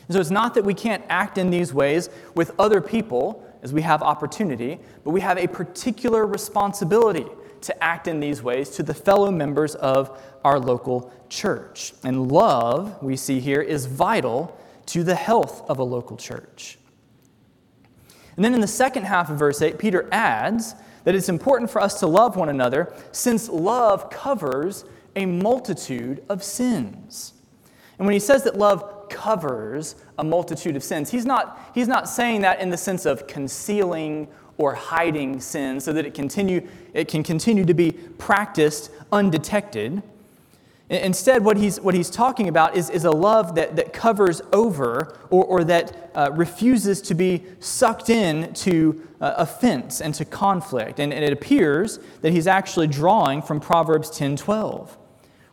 And 0.08 0.16
so 0.16 0.20
it's 0.20 0.30
not 0.30 0.54
that 0.56 0.66
we 0.66 0.74
can't 0.74 1.06
act 1.08 1.38
in 1.38 1.50
these 1.50 1.74
ways 1.74 2.10
with 2.36 2.52
other 2.60 2.82
people 2.82 3.48
as 3.62 3.72
we 3.72 3.84
have 3.84 4.04
opportunity, 4.04 4.78
but 5.06 5.12
we 5.12 5.22
have 5.22 5.38
a 5.38 5.48
particular 5.48 6.26
responsibility 6.26 7.26
to 7.62 7.84
act 7.84 8.10
in 8.10 8.20
these 8.20 8.44
ways 8.44 8.70
to 8.72 8.84
the 8.84 8.94
fellow 8.94 9.32
members 9.32 9.76
of 9.76 10.20
our 10.44 10.60
local 10.60 11.14
church. 11.30 11.94
And 12.04 12.30
love, 12.30 13.02
we 13.02 13.16
see 13.16 13.40
here, 13.40 13.62
is 13.62 13.86
vital 13.86 14.58
to 14.88 15.06
the 15.06 15.16
health 15.16 15.64
of 15.70 15.80
a 15.80 15.84
local 15.84 16.18
church. 16.18 16.78
And 18.36 18.46
then 18.46 18.54
in 18.54 18.62
the 18.62 18.68
second 18.68 19.04
half 19.04 19.30
of 19.30 19.38
verse 19.38 19.62
8, 19.62 19.78
Peter 19.78 20.08
adds 20.12 20.76
that 21.04 21.16
it's 21.16 21.30
important 21.30 21.70
for 21.70 21.82
us 21.82 22.00
to 22.00 22.08
love 22.08 22.36
one 22.36 22.50
another 22.50 22.94
since 23.12 23.50
love 23.50 24.10
covers 24.10 24.86
a 25.16 25.26
multitude 25.26 26.24
of 26.30 26.44
sins. 26.44 27.34
And 27.98 28.06
when 28.06 28.14
he 28.14 28.20
says 28.20 28.44
that 28.44 28.58
love 28.58 29.10
covers 29.10 29.96
a 30.18 30.24
multitude 30.24 30.76
of 30.76 30.84
sins, 30.84 31.12
he's 31.12 31.26
not, 31.26 31.72
he's 31.76 31.88
not 31.88 32.08
saying 32.08 32.42
that 32.42 32.60
in 32.60 32.70
the 32.70 32.78
sense 32.78 33.06
of 33.06 33.28
concealing 33.28 34.28
or 34.58 34.74
hiding 34.74 35.40
sin 35.40 35.80
so 35.80 35.92
that 35.94 36.06
it, 36.06 36.14
continue, 36.14 36.68
it 36.94 37.08
can 37.08 37.24
continue 37.24 37.66
to 37.66 37.74
be 37.74 37.92
practiced 37.92 38.92
undetected. 39.12 40.02
Instead, 40.92 41.46
what 41.46 41.56
he's, 41.56 41.80
what 41.80 41.96
he's 41.96 42.10
talking 42.10 42.50
about 42.50 42.76
is, 42.76 42.90
is 42.90 43.06
a 43.06 43.12
love 43.12 43.56
that, 43.56 43.78
that 43.78 43.94
covers 43.94 44.42
over 44.52 45.18
or, 45.30 45.46
or 45.46 45.64
that 45.64 46.12
uh, 46.14 46.30
refuses 46.34 47.02
to 47.04 47.16
be 47.16 47.46
sucked 47.62 48.10
in 48.10 48.54
to 48.54 49.08
uh, 49.22 49.36
offense 49.38 50.02
and 50.02 50.14
to 50.14 50.26
conflict. 50.26 51.00
And, 51.00 51.14
and 51.14 51.24
it 51.24 51.32
appears 51.32 52.00
that 52.22 52.34
he's 52.34 52.46
actually 52.46 52.88
drawing 52.88 53.42
from 53.42 53.62
Proverbs 53.62 54.10
10:12, 54.10 54.90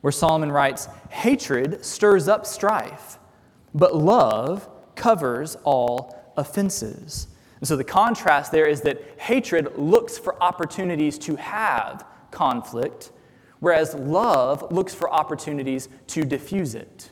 where 0.01 0.11
Solomon 0.11 0.51
writes, 0.51 0.89
Hatred 1.11 1.85
stirs 1.85 2.27
up 2.27 2.45
strife, 2.45 3.21
but 3.73 3.95
love 3.95 4.69
covers 4.97 5.57
all 5.63 6.33
offenses. 6.37 7.29
And 7.61 7.69
so 7.69 7.77
the 7.77 7.85
contrast 7.85 8.51
there 8.51 8.67
is 8.67 8.81
that 8.81 9.01
hatred 9.19 9.79
looks 9.79 10.19
for 10.19 10.43
opportunities 10.43 11.17
to 11.21 11.37
have 11.37 12.05
conflict 12.33 13.13
whereas 13.61 13.95
love 13.95 14.71
looks 14.71 14.95
for 14.95 15.11
opportunities 15.11 15.89
to 16.09 16.25
diffuse 16.25 16.75
it, 16.75 17.11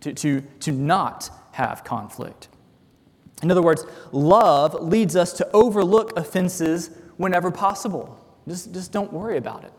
to, 0.00 0.12
to, 0.12 0.40
to 0.60 0.72
not 0.72 1.30
have 1.52 1.84
conflict. 1.84 2.48
In 3.42 3.50
other 3.50 3.62
words, 3.62 3.84
love 4.12 4.74
leads 4.74 5.16
us 5.16 5.32
to 5.34 5.50
overlook 5.52 6.16
offenses 6.18 6.90
whenever 7.16 7.50
possible. 7.50 8.18
Just, 8.48 8.72
just 8.72 8.92
don't 8.92 9.12
worry 9.12 9.36
about 9.36 9.64
it. 9.64 9.72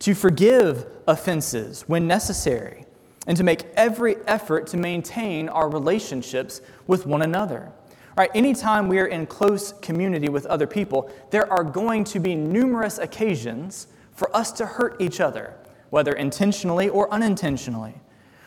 To 0.00 0.14
forgive 0.14 0.86
offenses 1.06 1.82
when 1.86 2.06
necessary, 2.06 2.84
and 3.26 3.36
to 3.36 3.44
make 3.44 3.64
every 3.76 4.16
effort 4.26 4.66
to 4.68 4.76
maintain 4.76 5.48
our 5.48 5.68
relationships 5.68 6.60
with 6.86 7.06
one 7.06 7.22
another. 7.22 7.72
Right, 8.16 8.30
anytime 8.34 8.88
we 8.88 8.98
are 8.98 9.06
in 9.06 9.26
close 9.26 9.72
community 9.80 10.28
with 10.28 10.44
other 10.46 10.66
people, 10.66 11.10
there 11.30 11.50
are 11.50 11.64
going 11.64 12.04
to 12.04 12.20
be 12.20 12.34
numerous 12.34 12.98
occasions 12.98 13.86
for 14.12 14.34
us 14.36 14.52
to 14.52 14.66
hurt 14.66 15.00
each 15.00 15.20
other, 15.20 15.54
whether 15.90 16.12
intentionally 16.12 16.88
or 16.88 17.12
unintentionally. 17.12 17.94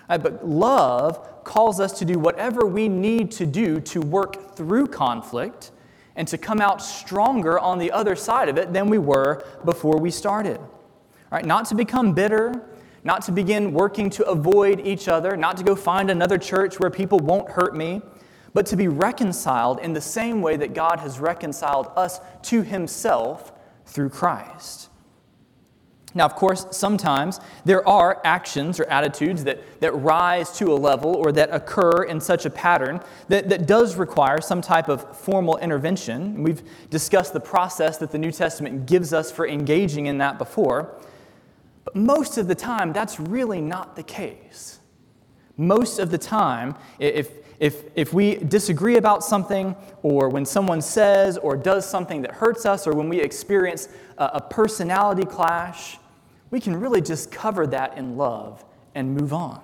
Uh, 0.09 0.17
but 0.17 0.47
love 0.47 1.43
calls 1.43 1.79
us 1.79 1.97
to 1.99 2.05
do 2.05 2.19
whatever 2.19 2.65
we 2.65 2.87
need 2.87 3.31
to 3.31 3.45
do 3.45 3.79
to 3.79 4.01
work 4.01 4.55
through 4.55 4.87
conflict 4.87 5.71
and 6.15 6.27
to 6.27 6.37
come 6.37 6.61
out 6.61 6.81
stronger 6.81 7.59
on 7.59 7.77
the 7.77 7.91
other 7.91 8.15
side 8.15 8.49
of 8.49 8.57
it 8.57 8.71
than 8.71 8.89
we 8.89 8.97
were 8.97 9.43
before 9.65 9.97
we 9.97 10.11
started. 10.11 10.59
Right? 11.31 11.45
Not 11.45 11.65
to 11.65 11.75
become 11.75 12.13
bitter, 12.13 12.69
not 13.03 13.21
to 13.23 13.31
begin 13.31 13.73
working 13.73 14.09
to 14.11 14.25
avoid 14.27 14.79
each 14.85 15.07
other, 15.07 15.35
not 15.35 15.57
to 15.57 15.63
go 15.63 15.75
find 15.75 16.09
another 16.09 16.37
church 16.37 16.79
where 16.79 16.89
people 16.89 17.19
won't 17.19 17.49
hurt 17.49 17.75
me, 17.75 18.01
but 18.53 18.65
to 18.67 18.77
be 18.77 18.87
reconciled 18.87 19.79
in 19.79 19.93
the 19.93 20.01
same 20.01 20.41
way 20.41 20.55
that 20.55 20.73
God 20.73 20.99
has 20.99 21.19
reconciled 21.19 21.91
us 21.95 22.21
to 22.43 22.61
Himself 22.61 23.51
through 23.85 24.09
Christ. 24.09 24.89
Now, 26.15 26.23
of 26.23 26.35
course, 26.35 26.65
sometimes 26.71 27.41
there 27.65 27.85
are 27.87 28.21
actions 28.23 28.79
or 28.79 28.85
attitudes 28.85 29.43
that, 29.43 29.81
that 29.81 29.91
rise 29.91 30.57
to 30.57 30.71
a 30.71 30.73
level 30.73 31.13
or 31.13 31.33
that 31.33 31.49
occur 31.51 32.03
in 32.03 32.21
such 32.21 32.45
a 32.45 32.49
pattern 32.49 33.01
that, 33.27 33.49
that 33.49 33.67
does 33.67 33.97
require 33.97 34.39
some 34.39 34.61
type 34.61 34.87
of 34.87 35.17
formal 35.17 35.57
intervention. 35.57 36.41
We've 36.41 36.63
discussed 36.89 37.33
the 37.33 37.41
process 37.41 37.97
that 37.97 38.11
the 38.11 38.17
New 38.17 38.31
Testament 38.31 38.85
gives 38.85 39.11
us 39.11 39.29
for 39.29 39.45
engaging 39.45 40.05
in 40.05 40.17
that 40.19 40.37
before. 40.37 40.95
But 41.83 41.97
most 41.97 42.37
of 42.37 42.47
the 42.47 42.55
time, 42.55 42.93
that's 42.93 43.19
really 43.19 43.59
not 43.59 43.97
the 43.97 44.03
case. 44.03 44.79
Most 45.57 45.99
of 45.99 46.11
the 46.11 46.17
time, 46.17 46.75
if, 46.97 47.29
if, 47.59 47.83
if 47.95 48.13
we 48.13 48.35
disagree 48.35 48.95
about 48.95 49.21
something, 49.21 49.75
or 50.01 50.29
when 50.29 50.45
someone 50.45 50.81
says 50.81 51.37
or 51.37 51.57
does 51.57 51.85
something 51.85 52.21
that 52.21 52.31
hurts 52.31 52.65
us, 52.65 52.87
or 52.87 52.93
when 52.93 53.09
we 53.09 53.19
experience 53.19 53.89
a, 54.17 54.31
a 54.35 54.41
personality 54.41 55.25
clash, 55.25 55.97
we 56.51 56.59
can 56.59 56.79
really 56.79 57.01
just 57.01 57.31
cover 57.31 57.67
that 57.67 57.97
in 57.97 58.17
love 58.17 58.63
and 58.93 59.15
move 59.15 59.33
on. 59.33 59.61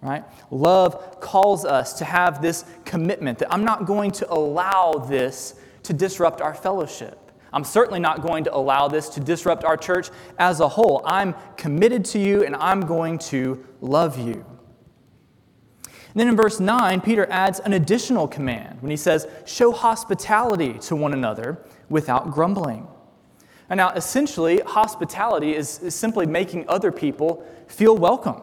Right? 0.00 0.24
Love 0.50 1.20
calls 1.20 1.64
us 1.64 1.92
to 1.94 2.04
have 2.04 2.42
this 2.42 2.64
commitment 2.84 3.38
that 3.38 3.52
I'm 3.52 3.64
not 3.64 3.86
going 3.86 4.10
to 4.12 4.32
allow 4.32 4.94
this 4.94 5.54
to 5.84 5.92
disrupt 5.92 6.40
our 6.40 6.54
fellowship. 6.54 7.18
I'm 7.52 7.64
certainly 7.64 8.00
not 8.00 8.22
going 8.22 8.44
to 8.44 8.54
allow 8.54 8.88
this 8.88 9.08
to 9.10 9.20
disrupt 9.20 9.62
our 9.64 9.76
church 9.76 10.08
as 10.38 10.60
a 10.60 10.68
whole. 10.68 11.02
I'm 11.04 11.34
committed 11.56 12.04
to 12.06 12.18
you 12.18 12.44
and 12.44 12.56
I'm 12.56 12.80
going 12.80 13.18
to 13.18 13.64
love 13.80 14.18
you. 14.18 14.44
And 15.84 16.20
then 16.20 16.28
in 16.28 16.36
verse 16.36 16.60
9, 16.60 17.00
Peter 17.00 17.26
adds 17.30 17.60
an 17.60 17.72
additional 17.72 18.28
command 18.28 18.82
when 18.82 18.90
he 18.90 18.96
says, 18.96 19.26
Show 19.46 19.72
hospitality 19.72 20.74
to 20.80 20.96
one 20.96 21.14
another 21.14 21.64
without 21.88 22.30
grumbling. 22.30 22.86
And 23.70 23.78
now, 23.78 23.90
essentially, 23.90 24.60
hospitality 24.60 25.54
is, 25.54 25.78
is 25.80 25.94
simply 25.94 26.26
making 26.26 26.68
other 26.68 26.92
people 26.92 27.44
feel 27.68 27.96
welcome. 27.96 28.42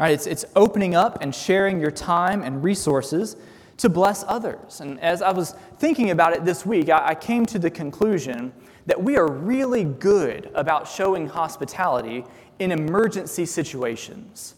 It's, 0.00 0.26
it's 0.26 0.44
opening 0.54 0.94
up 0.94 1.22
and 1.22 1.34
sharing 1.34 1.80
your 1.80 1.90
time 1.90 2.42
and 2.42 2.62
resources 2.62 3.36
to 3.78 3.88
bless 3.88 4.24
others. 4.28 4.80
And 4.80 5.00
as 5.00 5.22
I 5.22 5.32
was 5.32 5.54
thinking 5.78 6.10
about 6.10 6.32
it 6.34 6.44
this 6.44 6.66
week, 6.66 6.88
I, 6.88 7.08
I 7.08 7.14
came 7.14 7.46
to 7.46 7.58
the 7.58 7.70
conclusion 7.70 8.52
that 8.86 9.02
we 9.02 9.16
are 9.16 9.30
really 9.30 9.84
good 9.84 10.50
about 10.54 10.88
showing 10.88 11.28
hospitality 11.28 12.24
in 12.58 12.72
emergency 12.72 13.46
situations. 13.46 14.54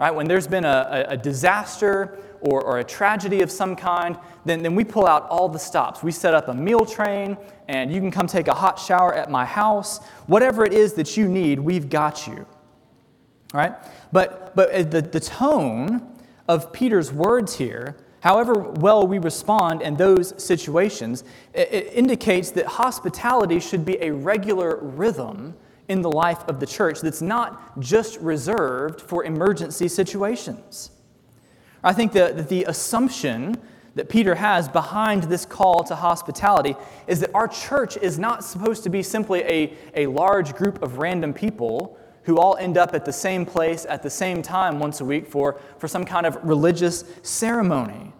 Right? 0.00 0.14
When 0.14 0.26
there's 0.26 0.46
been 0.46 0.64
a, 0.64 1.04
a, 1.10 1.16
disaster 1.18 2.18
or, 2.40 2.62
or 2.62 2.78
a 2.78 2.84
tragedy 2.84 3.42
of 3.42 3.50
some 3.50 3.76
kind, 3.76 4.16
then, 4.46 4.62
then 4.62 4.74
we 4.74 4.82
pull 4.82 5.06
out 5.06 5.28
all 5.28 5.46
the 5.46 5.58
stops. 5.58 6.02
We 6.02 6.10
set 6.10 6.32
up 6.32 6.48
a 6.48 6.54
meal 6.54 6.86
train, 6.86 7.36
and 7.68 7.92
you 7.92 8.00
can 8.00 8.10
come 8.10 8.26
take 8.26 8.48
a 8.48 8.54
hot 8.54 8.78
shower 8.78 9.12
at 9.12 9.30
my 9.30 9.44
house. 9.44 10.02
Whatever 10.26 10.64
it 10.64 10.72
is 10.72 10.94
that 10.94 11.18
you 11.18 11.28
need, 11.28 11.60
we've 11.60 11.90
got 11.90 12.26
you. 12.26 12.46
Right? 13.52 13.74
But, 14.10 14.56
but 14.56 14.72
uh, 14.72 14.84
the, 14.84 15.02
the 15.02 15.20
tone 15.20 16.16
of 16.48 16.72
Peter's 16.72 17.12
words 17.12 17.56
here, 17.56 17.94
however 18.20 18.54
well 18.54 19.06
we 19.06 19.18
respond 19.18 19.82
in 19.82 19.96
those 19.96 20.32
situations, 20.42 21.24
it, 21.52 21.70
it 21.70 21.92
indicates 21.92 22.52
that 22.52 22.64
hospitality 22.64 23.60
should 23.60 23.84
be 23.84 23.98
a 24.00 24.12
regular 24.14 24.76
rhythm 24.76 25.54
in 25.90 26.02
the 26.02 26.10
life 26.10 26.46
of 26.46 26.60
the 26.60 26.66
church 26.66 27.00
that's 27.00 27.20
not 27.20 27.80
just 27.80 28.16
reserved 28.20 29.00
for 29.00 29.24
emergency 29.24 29.88
situations. 29.88 30.92
I 31.82 31.92
think 31.92 32.12
that 32.12 32.48
the 32.48 32.64
assumption 32.64 33.60
that 33.96 34.08
Peter 34.08 34.36
has 34.36 34.68
behind 34.68 35.24
this 35.24 35.44
call 35.44 35.82
to 35.82 35.96
hospitality 35.96 36.76
is 37.08 37.18
that 37.20 37.30
our 37.34 37.48
church 37.48 37.96
is 37.96 38.20
not 38.20 38.44
supposed 38.44 38.84
to 38.84 38.88
be 38.88 39.02
simply 39.02 39.40
a, 39.40 39.76
a 39.96 40.06
large 40.06 40.54
group 40.54 40.80
of 40.80 40.98
random 40.98 41.34
people 41.34 41.98
who 42.22 42.38
all 42.38 42.56
end 42.58 42.78
up 42.78 42.94
at 42.94 43.04
the 43.04 43.12
same 43.12 43.44
place 43.44 43.84
at 43.88 44.00
the 44.00 44.10
same 44.10 44.42
time 44.42 44.78
once 44.78 45.00
a 45.00 45.04
week 45.04 45.26
for, 45.26 45.60
for 45.78 45.88
some 45.88 46.04
kind 46.04 46.24
of 46.24 46.38
religious 46.44 47.02
ceremony. 47.22 48.12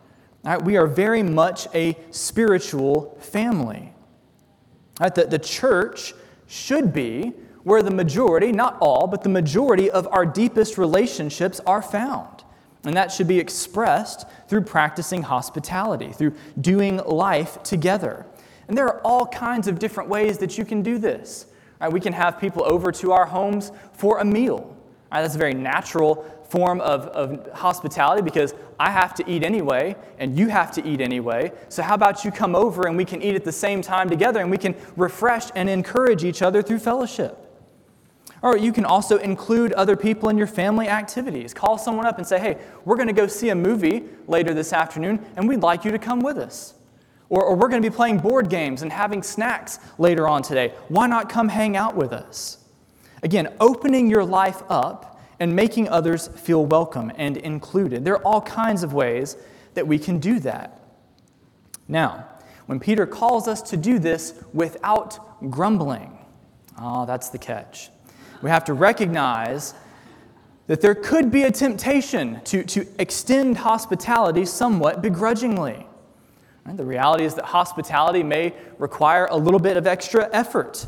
Right? 0.43 0.61
We 0.61 0.77
are 0.77 0.89
very 0.89 1.23
much 1.23 1.69
a 1.73 1.97
spiritual 2.11 3.17
family. 3.21 3.93
Right? 4.99 5.15
The, 5.15 5.27
the 5.27 5.39
church 5.39 6.15
should 6.49 6.93
be 6.93 7.33
where 7.62 7.83
the 7.83 7.90
majority, 7.90 8.52
not 8.52 8.76
all, 8.81 9.07
but 9.07 9.23
the 9.23 9.29
majority 9.29 9.90
of 9.90 10.09
our 10.12 10.25
deepest 10.25 10.79
relationships 10.79 11.61
are 11.67 11.83
found. 11.83 12.45
And 12.85 12.97
that 12.97 13.12
should 13.12 13.29
be 13.29 13.38
expressed 13.38 14.26
through 14.49 14.62
practicing 14.62 15.23
hospitality, 15.23 16.12
through 16.12 16.35
doing 16.61 16.97
life 16.99 17.62
together. 17.62 18.26
And 18.69 18.79
there 18.79 18.87
are 18.87 19.00
all 19.02 19.26
kinds 19.26 19.69
of 19.69 19.79
different 19.79 20.09
ways 20.09 20.38
that 20.38 20.57
you 20.57 20.64
can 20.64 20.83
do 20.83 20.99
this. 20.99 21.47
Right, 21.81 21.93
we 21.93 22.00
can 22.00 22.12
have 22.12 22.38
people 22.38 22.62
over 22.64 22.93
to 22.93 23.12
our 23.12 23.26
homes 23.26 23.73
for 23.93 24.19
a 24.19 24.25
meal. 24.25 24.76
Right, 25.12 25.23
that's 25.23 25.35
a 25.35 25.38
very 25.38 25.55
natural 25.55 26.25
form 26.49 26.81
of, 26.81 27.07
of 27.09 27.52
hospitality 27.52 28.23
because 28.23 28.55
I 28.79 28.90
have 28.90 29.14
to 29.14 29.31
eat 29.31 29.45
anyway, 29.45 29.97
and 30.19 30.38
you 30.38 30.49
have 30.49 30.73
to 30.73 30.87
eat 30.87 31.00
anyway. 31.00 31.52
So, 31.69 31.83
how 31.83 31.95
about 31.95 32.25
you 32.25 32.31
come 32.31 32.55
over 32.55 32.87
and 32.87 32.97
we 32.97 33.05
can 33.05 33.23
eat 33.23 33.35
at 33.35 33.45
the 33.45 33.52
same 33.52 33.83
time 33.83 34.09
together 34.09 34.40
and 34.40 34.50
we 34.50 34.59
can 34.59 34.75
refresh 34.97 35.50
and 35.55 35.69
encourage 35.69 36.25
each 36.25 36.43
other 36.43 36.62
through 36.62 36.79
fellowship? 36.79 37.50
Or 38.43 38.57
you 38.57 38.73
can 38.73 38.85
also 38.85 39.19
include 39.19 39.73
other 39.75 39.97
people 39.97 40.29
in 40.31 40.39
your 40.39 40.47
family 40.47 40.89
activities. 40.89 41.53
Call 41.53 41.77
someone 41.77 42.07
up 42.07 42.17
and 42.17 42.27
say, 42.27 42.39
hey, 42.39 42.59
we're 42.85 42.97
going 42.97 43.09
to 43.09 43.15
go 43.15 43.27
see 43.27 43.51
a 43.51 43.55
movie 43.55 44.05
later 44.27 44.55
this 44.55 44.73
afternoon, 44.73 45.25
and 45.37 45.47
we'd 45.47 45.61
like 45.61 45.85
you 45.85 45.91
to 45.91 45.99
come 45.99 46.21
with 46.21 46.39
us. 46.39 46.75
Or, 47.29 47.45
or 47.45 47.55
we're 47.55 47.69
going 47.69 47.83
to 47.83 47.91
be 47.91 47.95
playing 47.95 48.19
board 48.19 48.49
games 48.49 48.83
and 48.83 48.91
having 48.91 49.23
snacks 49.23 49.79
later 49.99 50.27
on 50.27 50.43
today. 50.43 50.73
Why 50.89 51.07
not 51.07 51.29
come 51.29 51.49
hang 51.49 51.77
out 51.77 51.95
with 51.95 52.13
us? 52.13 52.65
Again, 53.23 53.53
opening 53.61 54.09
your 54.09 54.25
life 54.25 54.63
up 54.71 55.21
and 55.39 55.55
making 55.55 55.89
others 55.89 56.29
feel 56.29 56.65
welcome 56.65 57.13
and 57.17 57.37
included. 57.37 58.05
There 58.05 58.15
are 58.15 58.25
all 58.25 58.41
kinds 58.41 58.83
of 58.83 58.95
ways 58.95 59.37
that 59.75 59.87
we 59.87 59.99
can 59.99 60.19
do 60.19 60.41
that. 60.41 60.81
Now, 61.89 62.27
when 62.67 62.81
Peter 62.81 63.07
calls 63.07 63.49
us 63.49 63.63
to 63.63 63.77
do 63.77 63.99
this 63.99 64.35
without 64.53 65.51
grumbling, 65.51 66.19
oh, 66.79 67.05
that's 67.05 67.29
the 67.29 67.39
catch 67.39 67.91
we 68.43 68.51
have 68.51 68.65
to 68.65 68.73
recognize 68.73 69.75
that 70.67 70.81
there 70.81 70.95
could 70.95 71.31
be 71.31 71.43
a 71.43 71.51
temptation 71.51 72.41
to, 72.45 72.63
to 72.63 72.87
extend 72.99 73.59
hospitality 73.59 74.45
somewhat 74.45 75.03
begrudgingly. 75.03 75.87
Right? 76.65 76.77
The 76.77 76.85
reality 76.85 77.25
is 77.25 77.35
that 77.35 77.47
hospitality 77.47 78.23
may 78.23 78.55
require 78.79 79.27
a 79.31 79.37
little 79.37 79.59
bit 79.59 79.77
of 79.77 79.87
extra 79.87 80.29
effort. 80.33 80.87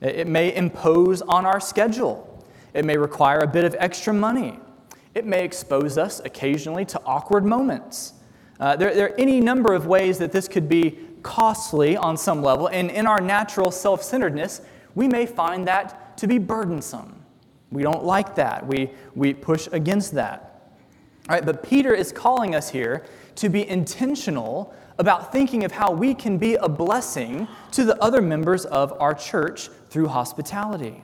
It 0.00 0.26
may 0.26 0.54
impose 0.54 1.22
on 1.22 1.46
our 1.46 1.60
schedule. 1.60 2.44
It 2.74 2.84
may 2.84 2.98
require 2.98 3.38
a 3.38 3.46
bit 3.46 3.64
of 3.64 3.74
extra 3.78 4.12
money. 4.12 4.58
It 5.14 5.24
may 5.24 5.44
expose 5.44 5.96
us 5.96 6.20
occasionally 6.24 6.84
to 6.86 7.00
awkward 7.06 7.44
moments. 7.44 8.12
Uh, 8.60 8.76
there, 8.76 8.94
there 8.94 9.06
are 9.10 9.16
any 9.16 9.40
number 9.40 9.72
of 9.72 9.86
ways 9.86 10.18
that 10.18 10.32
this 10.32 10.48
could 10.48 10.68
be 10.68 10.98
costly 11.22 11.96
on 11.96 12.16
some 12.16 12.42
level, 12.42 12.66
and 12.66 12.90
in 12.90 13.06
our 13.06 13.20
natural 13.20 13.70
self 13.70 14.02
centeredness, 14.02 14.60
we 14.94 15.08
may 15.08 15.24
find 15.24 15.66
that 15.66 16.03
to 16.16 16.26
be 16.26 16.38
burdensome. 16.38 17.22
We 17.70 17.82
don't 17.82 18.04
like 18.04 18.34
that. 18.36 18.66
We, 18.66 18.90
we 19.14 19.34
push 19.34 19.68
against 19.72 20.12
that. 20.14 20.72
All 21.28 21.34
right, 21.34 21.44
but 21.44 21.62
Peter 21.62 21.94
is 21.94 22.12
calling 22.12 22.54
us 22.54 22.70
here 22.70 23.04
to 23.36 23.48
be 23.48 23.68
intentional 23.68 24.74
about 24.98 25.32
thinking 25.32 25.64
of 25.64 25.72
how 25.72 25.90
we 25.90 26.14
can 26.14 26.38
be 26.38 26.54
a 26.54 26.68
blessing 26.68 27.48
to 27.72 27.84
the 27.84 28.00
other 28.02 28.22
members 28.22 28.64
of 28.66 28.92
our 29.00 29.14
church 29.14 29.68
through 29.88 30.08
hospitality. 30.08 31.02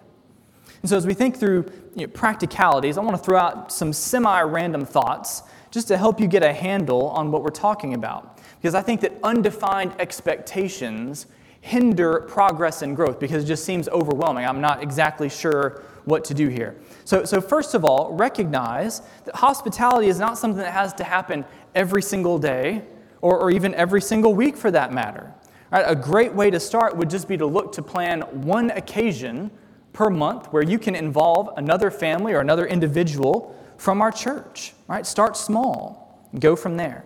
And 0.82 0.88
so, 0.88 0.96
as 0.96 1.06
we 1.06 1.14
think 1.14 1.36
through 1.36 1.70
you 1.96 2.06
know, 2.06 2.12
practicalities, 2.12 2.96
I 2.96 3.02
want 3.02 3.16
to 3.16 3.22
throw 3.22 3.38
out 3.38 3.72
some 3.72 3.92
semi 3.92 4.40
random 4.42 4.84
thoughts 4.84 5.42
just 5.70 5.88
to 5.88 5.96
help 5.96 6.20
you 6.20 6.26
get 6.26 6.42
a 6.42 6.52
handle 6.52 7.08
on 7.08 7.30
what 7.30 7.42
we're 7.42 7.50
talking 7.50 7.94
about. 7.94 8.38
Because 8.60 8.74
I 8.74 8.82
think 8.82 9.00
that 9.00 9.12
undefined 9.22 9.92
expectations 9.98 11.26
hinder 11.60 12.20
progress 12.20 12.82
and 12.82 12.96
growth 12.96 13.20
because 13.20 13.44
it 13.44 13.46
just 13.46 13.64
seems 13.64 13.88
overwhelming. 13.88 14.46
I'm 14.46 14.60
not 14.60 14.82
exactly 14.82 15.28
sure 15.28 15.82
what 16.04 16.24
to 16.24 16.34
do 16.34 16.48
here. 16.48 16.76
So, 17.04 17.24
so 17.24 17.40
first 17.40 17.74
of 17.74 17.84
all, 17.84 18.12
recognize 18.12 19.02
that 19.24 19.36
hospitality 19.36 20.08
is 20.08 20.18
not 20.18 20.38
something 20.38 20.62
that 20.62 20.72
has 20.72 20.94
to 20.94 21.04
happen 21.04 21.44
every 21.74 22.02
single 22.02 22.38
day 22.38 22.82
or, 23.20 23.38
or 23.38 23.50
even 23.50 23.74
every 23.74 24.00
single 24.00 24.34
week 24.34 24.56
for 24.56 24.70
that 24.70 24.92
matter. 24.92 25.32
Right? 25.70 25.84
A 25.86 25.94
great 25.94 26.32
way 26.34 26.50
to 26.50 26.58
start 26.58 26.96
would 26.96 27.10
just 27.10 27.28
be 27.28 27.36
to 27.36 27.46
look 27.46 27.72
to 27.72 27.82
plan 27.82 28.22
one 28.22 28.70
occasion 28.70 29.50
per 29.92 30.08
month 30.08 30.46
where 30.46 30.62
you 30.62 30.78
can 30.78 30.94
involve 30.94 31.50
another 31.56 31.90
family 31.90 32.32
or 32.32 32.40
another 32.40 32.66
individual 32.66 33.54
from 33.76 34.00
our 34.00 34.10
church. 34.10 34.72
Right? 34.88 35.06
Start 35.06 35.36
small 35.36 36.00
go 36.38 36.54
from 36.54 36.76
there. 36.76 37.04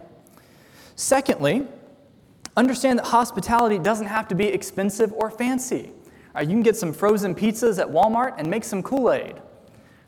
Secondly, 0.97 1.67
Understand 2.57 2.99
that 2.99 3.07
hospitality 3.07 3.79
doesn't 3.79 4.07
have 4.07 4.29
to 4.29 4.35
be 4.35 4.47
expensive 4.47 5.12
or 5.12 5.31
fancy. 5.31 5.90
Right, 6.35 6.47
you 6.47 6.55
can 6.55 6.62
get 6.62 6.77
some 6.77 6.93
frozen 6.93 7.35
pizzas 7.35 7.79
at 7.79 7.88
Walmart 7.88 8.35
and 8.38 8.49
make 8.49 8.64
some 8.64 8.83
Kool 8.83 9.12
Aid. 9.12 9.37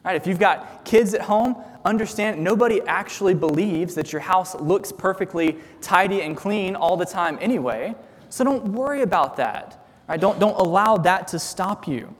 Right, 0.05 0.17
if 0.17 0.27
you've 0.27 0.39
got 0.39 0.85
kids 0.85 1.15
at 1.15 1.23
home, 1.23 1.57
understand 1.85 2.43
nobody 2.43 2.81
actually 2.87 3.35
believes 3.35 3.95
that 3.97 4.13
your 4.13 4.21
house 4.21 4.55
looks 4.61 4.93
perfectly 4.93 5.57
tidy 5.81 6.23
and 6.23 6.37
clean 6.37 6.77
all 6.77 6.97
the 6.97 7.07
time 7.07 7.39
anyway. 7.41 7.95
So 8.29 8.45
don't 8.45 8.69
worry 8.69 9.03
about 9.03 9.37
that. 9.37 9.87
Right, 10.09 10.21
don't, 10.21 10.39
don't 10.39 10.57
allow 10.57 10.97
that 10.99 11.29
to 11.29 11.39
stop 11.39 11.89
you. 11.89 12.15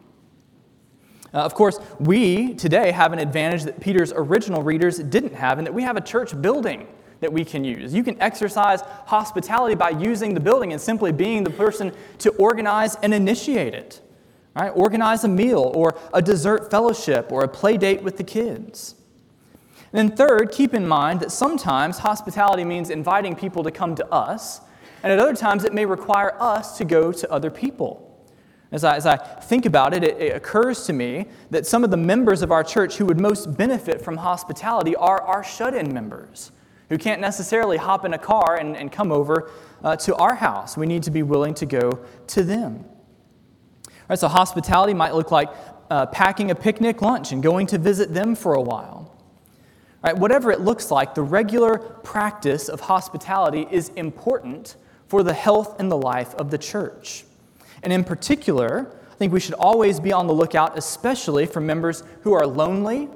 Uh, 1.33 1.39
of 1.39 1.55
course, 1.55 1.79
we 2.01 2.55
today 2.55 2.91
have 2.91 3.13
an 3.13 3.19
advantage 3.19 3.65
that 3.65 3.79
Peter's 3.81 4.13
original 4.13 4.63
readers 4.63 4.99
didn't 4.99 5.35
have, 5.35 5.59
and 5.59 5.67
that 5.67 5.75
we 5.75 5.83
have 5.83 5.97
a 5.97 6.01
church 6.01 6.41
building 6.41 6.87
that 7.21 7.33
we 7.33 7.45
can 7.45 7.65
use. 7.65 7.95
You 7.95 8.03
can 8.03 8.21
exercise 8.21 8.81
hospitality 9.07 9.75
by 9.75 9.91
using 9.91 10.35
the 10.35 10.41
building 10.41 10.73
and 10.73 10.81
simply 10.81 11.13
being 11.13 11.45
the 11.45 11.51
person 11.51 11.93
to 12.19 12.31
organize 12.33 12.97
and 12.97 13.15
initiate 13.15 13.75
it. 13.75 14.01
Right? 14.55 14.71
Organize 14.71 15.25
a 15.25 15.29
meal 15.29 15.71
or 15.75 15.99
a 16.15 16.23
dessert 16.23 16.71
fellowship 16.71 17.31
or 17.31 17.45
a 17.45 17.49
play 17.49 17.77
date 17.77 18.03
with 18.03 18.17
the 18.17 18.25
kids. 18.25 18.95
And 19.93 20.11
then, 20.11 20.17
third, 20.17 20.51
keep 20.51 20.75
in 20.75 20.87
mind 20.87 21.21
that 21.21 21.31
sometimes 21.31 21.99
hospitality 21.99 22.65
means 22.65 22.91
inviting 22.91 23.37
people 23.37 23.63
to 23.63 23.71
come 23.71 23.95
to 23.95 24.07
us, 24.13 24.61
and 25.03 25.13
at 25.13 25.19
other 25.19 25.35
times 25.35 25.65
it 25.65 25.73
may 25.73 25.87
require 25.87 26.35
us 26.41 26.77
to 26.79 26.85
go 26.85 27.13
to 27.13 27.31
other 27.31 27.51
people. 27.51 28.03
As 28.73 28.83
I, 28.83 28.97
as 28.97 29.07
I 29.07 29.17
think 29.17 29.65
about 29.65 29.95
it, 29.95 30.03
it, 30.03 30.21
it 30.21 30.37
occurs 30.37 30.87
to 30.87 30.93
me 30.93 31.27
that 31.51 31.67
some 31.67 31.85
of 31.85 31.91
the 31.91 31.97
members 31.97 32.43
of 32.43 32.51
our 32.51 32.65
church 32.65 32.97
who 32.97 33.07
would 33.07 33.21
most 33.21 33.57
benefit 33.57 34.03
from 34.03 34.17
hospitality 34.17 34.97
are 34.97 35.21
our 35.21 35.45
shut 35.45 35.75
in 35.75 35.95
members 35.95 36.51
who 36.89 36.99
can't 36.99 37.21
necessarily 37.21 37.77
hop 37.77 38.05
in 38.05 38.15
a 38.15 38.19
car 38.19 38.57
and, 38.57 38.77
and 38.77 38.93
come 38.93 39.11
over 39.11 39.51
uh, 39.83 39.97
to 39.97 40.15
our 40.17 40.35
house. 40.35 40.77
We 40.77 40.87
need 40.87 41.03
to 41.05 41.11
be 41.11 41.23
willing 41.23 41.55
to 41.55 41.67
go 41.67 42.01
to 42.29 42.43
them. 42.43 42.85
All 43.87 43.93
right, 44.11 44.19
so 44.19 44.29
hospitality 44.29 44.95
might 44.95 45.15
look 45.15 45.31
like 45.31 45.49
uh, 45.91 46.07
packing 46.07 46.51
a 46.51 46.55
picnic 46.55 47.03
lunch 47.03 47.33
and 47.33 47.43
going 47.43 47.67
to 47.69 47.79
visit 47.79 48.15
them 48.15 48.35
for 48.35 48.55
a 48.55 48.63
while. 48.63 49.13
Right, 50.03 50.17
whatever 50.17 50.53
it 50.53 50.61
looks 50.61 50.91
like, 50.91 51.15
the 51.15 51.23
regular 51.23 51.79
practice 51.79 52.69
of 52.69 52.81
hospitality 52.81 53.67
is 53.71 53.89
important 53.91 54.77
for 55.09 55.23
the 55.23 55.33
health 55.33 55.81
and 55.81 55.91
the 55.91 55.97
life 55.97 56.35
of 56.37 56.51
the 56.51 56.59
church. 56.59 57.25
And 57.83 57.93
in 57.93 58.05
particular, 58.05 58.93
I 59.11 59.15
think 59.17 59.33
we 59.33 59.41
should 59.41 59.55
always 59.55 59.99
be 59.99 60.13
on 60.13 60.27
the 60.27 60.33
lookout, 60.33 60.77
especially 60.77 61.47
for 61.47 61.61
members 61.61 62.05
who 62.23 62.35
are 62.35 62.47
lonely, 62.47 63.09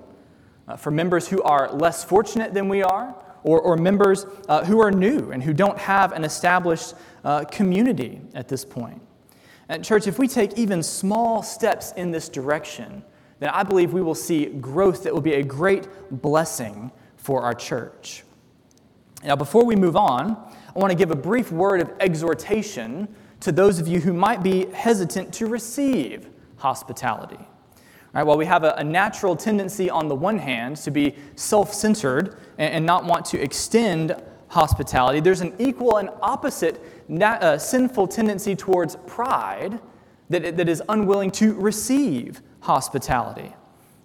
uh, 0.66 0.76
for 0.76 0.90
members 0.90 1.28
who 1.28 1.42
are 1.42 1.70
less 1.72 2.02
fortunate 2.02 2.54
than 2.54 2.68
we 2.68 2.83
are, 2.83 3.14
or, 3.42 3.61
or 3.61 3.76
members 3.76 4.26
uh, 4.48 4.64
who 4.64 4.81
are 4.81 4.90
new 4.90 5.31
and 5.31 5.42
who 5.42 5.53
don't 5.53 5.79
have 5.79 6.12
an 6.12 6.24
established 6.24 6.94
uh, 7.24 7.44
community 7.44 8.20
at 8.35 8.48
this 8.48 8.64
point. 8.64 9.00
And, 9.68 9.85
church, 9.85 10.07
if 10.07 10.18
we 10.18 10.26
take 10.26 10.59
even 10.59 10.83
small 10.83 11.42
steps 11.42 11.92
in 11.92 12.11
this 12.11 12.29
direction, 12.29 13.05
then 13.38 13.50
I 13.50 13.62
believe 13.62 13.92
we 13.92 14.03
will 14.03 14.14
see 14.14 14.46
growth 14.46 15.05
that 15.05 15.14
will 15.14 15.20
be 15.20 15.35
a 15.35 15.42
great 15.42 15.87
blessing 16.11 16.90
for 17.16 17.42
our 17.42 17.55
church. 17.55 18.24
Now, 19.22 19.37
before 19.37 19.64
we 19.64 19.76
move 19.76 19.96
on, 19.96 20.33
I 20.74 20.79
want 20.79 20.90
to 20.90 20.96
give 20.96 21.11
a 21.11 21.16
brief 21.16 21.53
word 21.53 21.81
of 21.81 21.92
exhortation 22.00 23.09
to 23.40 23.53
those 23.53 23.79
of 23.79 23.88
you 23.88 24.00
who 24.00 24.12
might 24.12 24.42
be 24.42 24.66
hesitant 24.66 25.33
to 25.35 25.46
receive 25.46 26.29
hospitality. 26.57 27.38
Right, 28.12 28.25
while 28.25 28.37
we 28.37 28.46
have 28.46 28.64
a, 28.64 28.75
a, 28.77 28.83
natural 28.83 29.37
tendency 29.37 29.88
on 29.88 30.09
the 30.09 30.16
one 30.16 30.38
hand 30.38 30.79
to 30.79 30.90
be 30.90 31.14
self 31.37 31.73
centered 31.73 32.37
and, 32.59 32.75
and, 32.75 32.87
not 32.87 33.05
want 33.05 33.25
to 33.27 33.40
extend 33.40 34.20
hospitality, 34.49 35.20
there's 35.20 35.42
an 35.42 35.55
equal 35.61 35.99
and 35.99 36.11
opposite 36.20 36.83
uh, 37.20 37.57
sinful 37.57 38.09
tendency 38.09 38.57
towards 38.57 38.96
pride 39.07 39.79
that, 40.29 40.57
that 40.57 40.68
is 40.68 40.83
unwilling 40.88 41.31
to 41.31 41.55
receive 41.55 42.42
hospitality. 42.61 43.55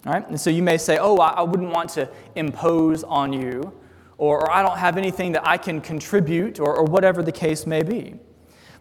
And 0.04 0.40
so 0.40 0.50
you 0.50 0.62
may 0.62 0.78
say, 0.78 0.98
Oh, 0.98 1.16
I, 1.16 1.30
I 1.30 1.42
wouldn't 1.42 1.72
want 1.72 1.90
to 1.90 2.08
impose 2.36 3.02
on 3.02 3.32
you. 3.32 3.72
or, 4.18 4.42
or 4.42 4.52
I 4.52 4.62
don't 4.62 4.78
have 4.78 4.96
anything 4.96 5.32
that 5.32 5.44
I 5.44 5.56
can 5.56 5.80
contribute, 5.80 6.60
or, 6.60 6.76
or 6.76 6.84
whatever 6.84 7.24
the 7.24 7.32
case 7.32 7.66
may 7.66 7.82
be. 7.82 8.14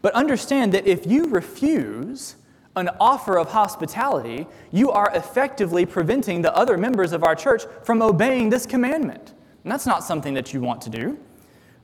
But 0.04 0.14
understand 0.14 0.72
that 0.74 0.86
if 0.86 1.08
you 1.08 1.26
refuse 1.26 2.36
an 2.76 2.90
offer 3.00 3.38
of 3.38 3.52
hospitality, 3.52 4.48
you 4.72 4.92
are 4.92 5.12
effectively 5.16 5.86
preventing 5.86 6.42
the 6.42 6.56
other 6.56 6.78
members 6.78 7.14
of 7.14 7.24
our 7.24 7.36
church 7.36 7.64
from 7.84 8.02
obeying 8.02 8.50
this 8.50 8.66
commandment. 8.66 9.34
And 9.64 9.72
that's 9.72 9.86
not 9.86 10.04
something 10.04 10.34
that 10.34 10.54
you 10.54 10.62
want 10.62 10.82
to 10.82 10.90
do. 10.90 11.18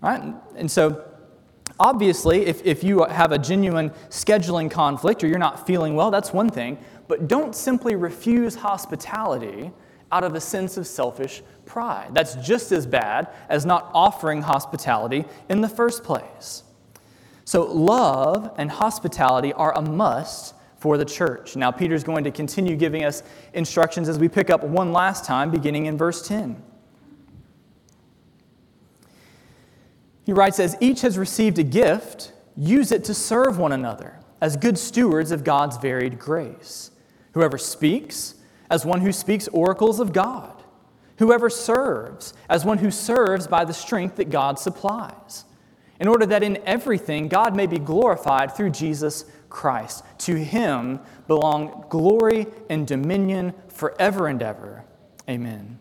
Right? 0.02 0.22
And 0.56 0.70
so, 0.70 1.04
obviously, 1.80 2.46
if, 2.46 2.66
if 2.66 2.84
you 2.84 3.04
have 3.06 3.32
a 3.32 3.38
genuine 3.38 3.92
scheduling 4.10 4.70
conflict 4.70 5.24
or 5.24 5.28
you're 5.28 5.40
not 5.40 5.66
feeling 5.66 5.96
well, 5.96 6.12
that's 6.12 6.34
one 6.34 6.50
thing. 6.50 6.78
But 7.08 7.28
don't 7.28 7.56
simply 7.56 7.96
refuse 7.96 8.56
hospitality 8.56 9.72
out 10.12 10.24
of 10.24 10.36
a 10.36 10.42
sense 10.42 10.78
of 10.78 10.86
selfish 10.86 11.42
pride. 11.66 12.10
That's 12.14 12.36
just 12.36 12.72
as 12.72 12.86
bad 12.86 13.30
as 13.48 13.66
not 13.66 13.90
offering 13.94 14.42
hospitality 14.42 15.26
in 15.50 15.62
the 15.62 15.70
first 15.70 16.04
place. 16.04 16.64
So, 17.46 17.64
love 17.64 18.54
and 18.58 18.70
hospitality 18.70 19.54
are 19.54 19.74
a 19.76 19.82
must 19.82 20.54
for 20.82 20.98
the 20.98 21.06
church. 21.06 21.56
Now, 21.56 21.70
Peter's 21.70 22.04
going 22.04 22.24
to 22.24 22.32
continue 22.32 22.76
giving 22.76 23.04
us 23.04 23.22
instructions 23.54 24.10
as 24.10 24.18
we 24.18 24.28
pick 24.28 24.50
up 24.50 24.64
one 24.64 24.92
last 24.92 25.24
time, 25.24 25.52
beginning 25.52 25.86
in 25.86 25.96
verse 25.96 26.28
10. 26.28 26.60
He 30.24 30.34
writes, 30.34 30.60
As 30.60 30.76
each 30.80 31.02
has 31.02 31.20
received 31.20 31.60
a 31.60 31.64
gift, 31.64 32.34
use 32.58 32.92
it 32.92 33.04
to 33.04 33.14
serve 33.14 33.60
one 33.60 33.74
another 33.74 34.18
as 34.42 34.58
good 34.58 34.76
stewards 34.76 35.30
of 35.30 35.44
God's 35.44 35.78
varied 35.78 36.18
grace. 36.18 36.90
Whoever 37.34 37.60
speaks, 37.60 38.34
as 38.72 38.84
one 38.84 39.02
who 39.02 39.12
speaks 39.12 39.48
oracles 39.50 40.00
of 40.00 40.14
God. 40.14 40.64
Whoever 41.20 41.52
serves, 41.52 42.34
as 42.50 42.66
one 42.66 42.80
who 42.80 42.90
serves 42.90 43.46
by 43.46 43.66
the 43.66 43.74
strength 43.74 44.16
that 44.16 44.32
God 44.32 44.58
supplies, 44.58 45.46
in 46.00 46.08
order 46.08 46.26
that 46.26 46.42
in 46.42 46.58
everything 46.66 47.28
God 47.28 47.56
may 47.56 47.68
be 47.68 47.78
glorified 47.78 48.56
through 48.56 48.72
Jesus 48.72 49.26
Christ. 49.52 50.04
To 50.20 50.36
him 50.36 51.00
belong 51.28 51.86
glory 51.90 52.48
and 52.70 52.88
dominion 52.88 53.54
forever 53.68 54.28
and 54.28 54.42
ever. 54.42 54.84
Amen. 55.30 55.78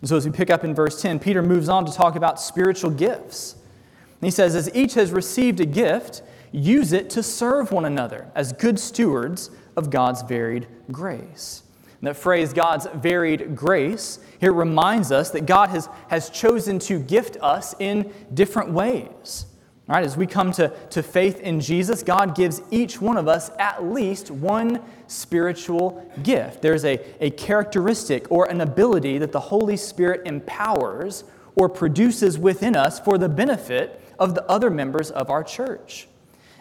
And 0.00 0.08
so, 0.08 0.16
as 0.16 0.24
we 0.24 0.32
pick 0.32 0.50
up 0.50 0.64
in 0.64 0.74
verse 0.74 1.00
10, 1.00 1.18
Peter 1.18 1.42
moves 1.42 1.68
on 1.68 1.84
to 1.86 1.92
talk 1.92 2.16
about 2.16 2.40
spiritual 2.40 2.90
gifts. 2.90 3.54
And 3.54 4.26
he 4.26 4.30
says, 4.30 4.54
As 4.54 4.72
each 4.74 4.94
has 4.94 5.10
received 5.12 5.60
a 5.60 5.66
gift, 5.66 6.22
use 6.50 6.92
it 6.92 7.10
to 7.10 7.22
serve 7.22 7.72
one 7.72 7.84
another 7.84 8.30
as 8.34 8.52
good 8.52 8.78
stewards 8.78 9.50
of 9.76 9.90
God's 9.90 10.22
varied 10.22 10.66
grace. 10.90 11.62
And 12.00 12.08
that 12.08 12.16
phrase, 12.16 12.52
God's 12.52 12.88
varied 12.94 13.54
grace, 13.54 14.18
here 14.40 14.52
reminds 14.52 15.12
us 15.12 15.30
that 15.30 15.46
God 15.46 15.68
has, 15.68 15.88
has 16.08 16.30
chosen 16.30 16.80
to 16.80 16.98
gift 16.98 17.36
us 17.40 17.76
in 17.78 18.12
different 18.34 18.72
ways. 18.72 19.46
All 19.88 19.96
right, 19.96 20.04
as 20.04 20.16
we 20.16 20.28
come 20.28 20.52
to, 20.52 20.68
to 20.90 21.02
faith 21.02 21.40
in 21.40 21.60
Jesus, 21.60 22.04
God 22.04 22.36
gives 22.36 22.62
each 22.70 23.00
one 23.00 23.16
of 23.16 23.26
us 23.26 23.50
at 23.58 23.84
least 23.84 24.30
one 24.30 24.80
spiritual 25.08 26.08
gift. 26.22 26.62
There's 26.62 26.84
a, 26.84 27.00
a 27.20 27.30
characteristic 27.30 28.30
or 28.30 28.48
an 28.48 28.60
ability 28.60 29.18
that 29.18 29.32
the 29.32 29.40
Holy 29.40 29.76
Spirit 29.76 30.22
empowers 30.24 31.24
or 31.56 31.68
produces 31.68 32.38
within 32.38 32.76
us 32.76 33.00
for 33.00 33.18
the 33.18 33.28
benefit 33.28 34.00
of 34.20 34.36
the 34.36 34.48
other 34.48 34.70
members 34.70 35.10
of 35.10 35.30
our 35.30 35.42
church. 35.42 36.06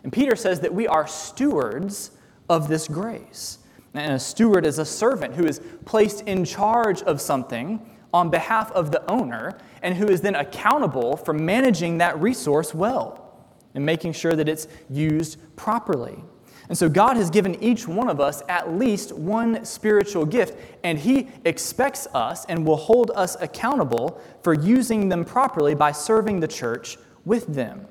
And 0.03 0.11
Peter 0.11 0.35
says 0.35 0.61
that 0.61 0.73
we 0.73 0.87
are 0.87 1.05
stewards 1.05 2.11
of 2.49 2.67
this 2.67 2.87
grace. 2.87 3.59
And 3.93 4.13
a 4.13 4.19
steward 4.19 4.65
is 4.65 4.79
a 4.79 4.85
servant 4.85 5.35
who 5.35 5.45
is 5.45 5.61
placed 5.85 6.21
in 6.21 6.43
charge 6.43 7.03
of 7.03 7.21
something 7.21 7.85
on 8.13 8.29
behalf 8.29 8.71
of 8.71 8.91
the 8.91 9.09
owner 9.09 9.59
and 9.81 9.95
who 9.95 10.07
is 10.07 10.21
then 10.21 10.35
accountable 10.35 11.17
for 11.17 11.33
managing 11.33 11.97
that 11.99 12.19
resource 12.19 12.73
well 12.73 13.35
and 13.73 13.85
making 13.85 14.13
sure 14.13 14.33
that 14.33 14.49
it's 14.49 14.67
used 14.89 15.39
properly. 15.55 16.23
And 16.69 16.77
so 16.77 16.87
God 16.87 17.17
has 17.17 17.29
given 17.29 17.61
each 17.61 17.87
one 17.87 18.09
of 18.09 18.21
us 18.21 18.41
at 18.47 18.73
least 18.73 19.11
one 19.11 19.65
spiritual 19.65 20.25
gift, 20.25 20.57
and 20.83 20.97
He 20.97 21.27
expects 21.43 22.07
us 22.13 22.45
and 22.45 22.65
will 22.65 22.77
hold 22.77 23.11
us 23.13 23.35
accountable 23.41 24.21
for 24.41 24.53
using 24.53 25.09
them 25.09 25.25
properly 25.25 25.75
by 25.75 25.91
serving 25.91 26.39
the 26.39 26.47
church 26.47 26.97
with 27.25 27.47
them. 27.47 27.87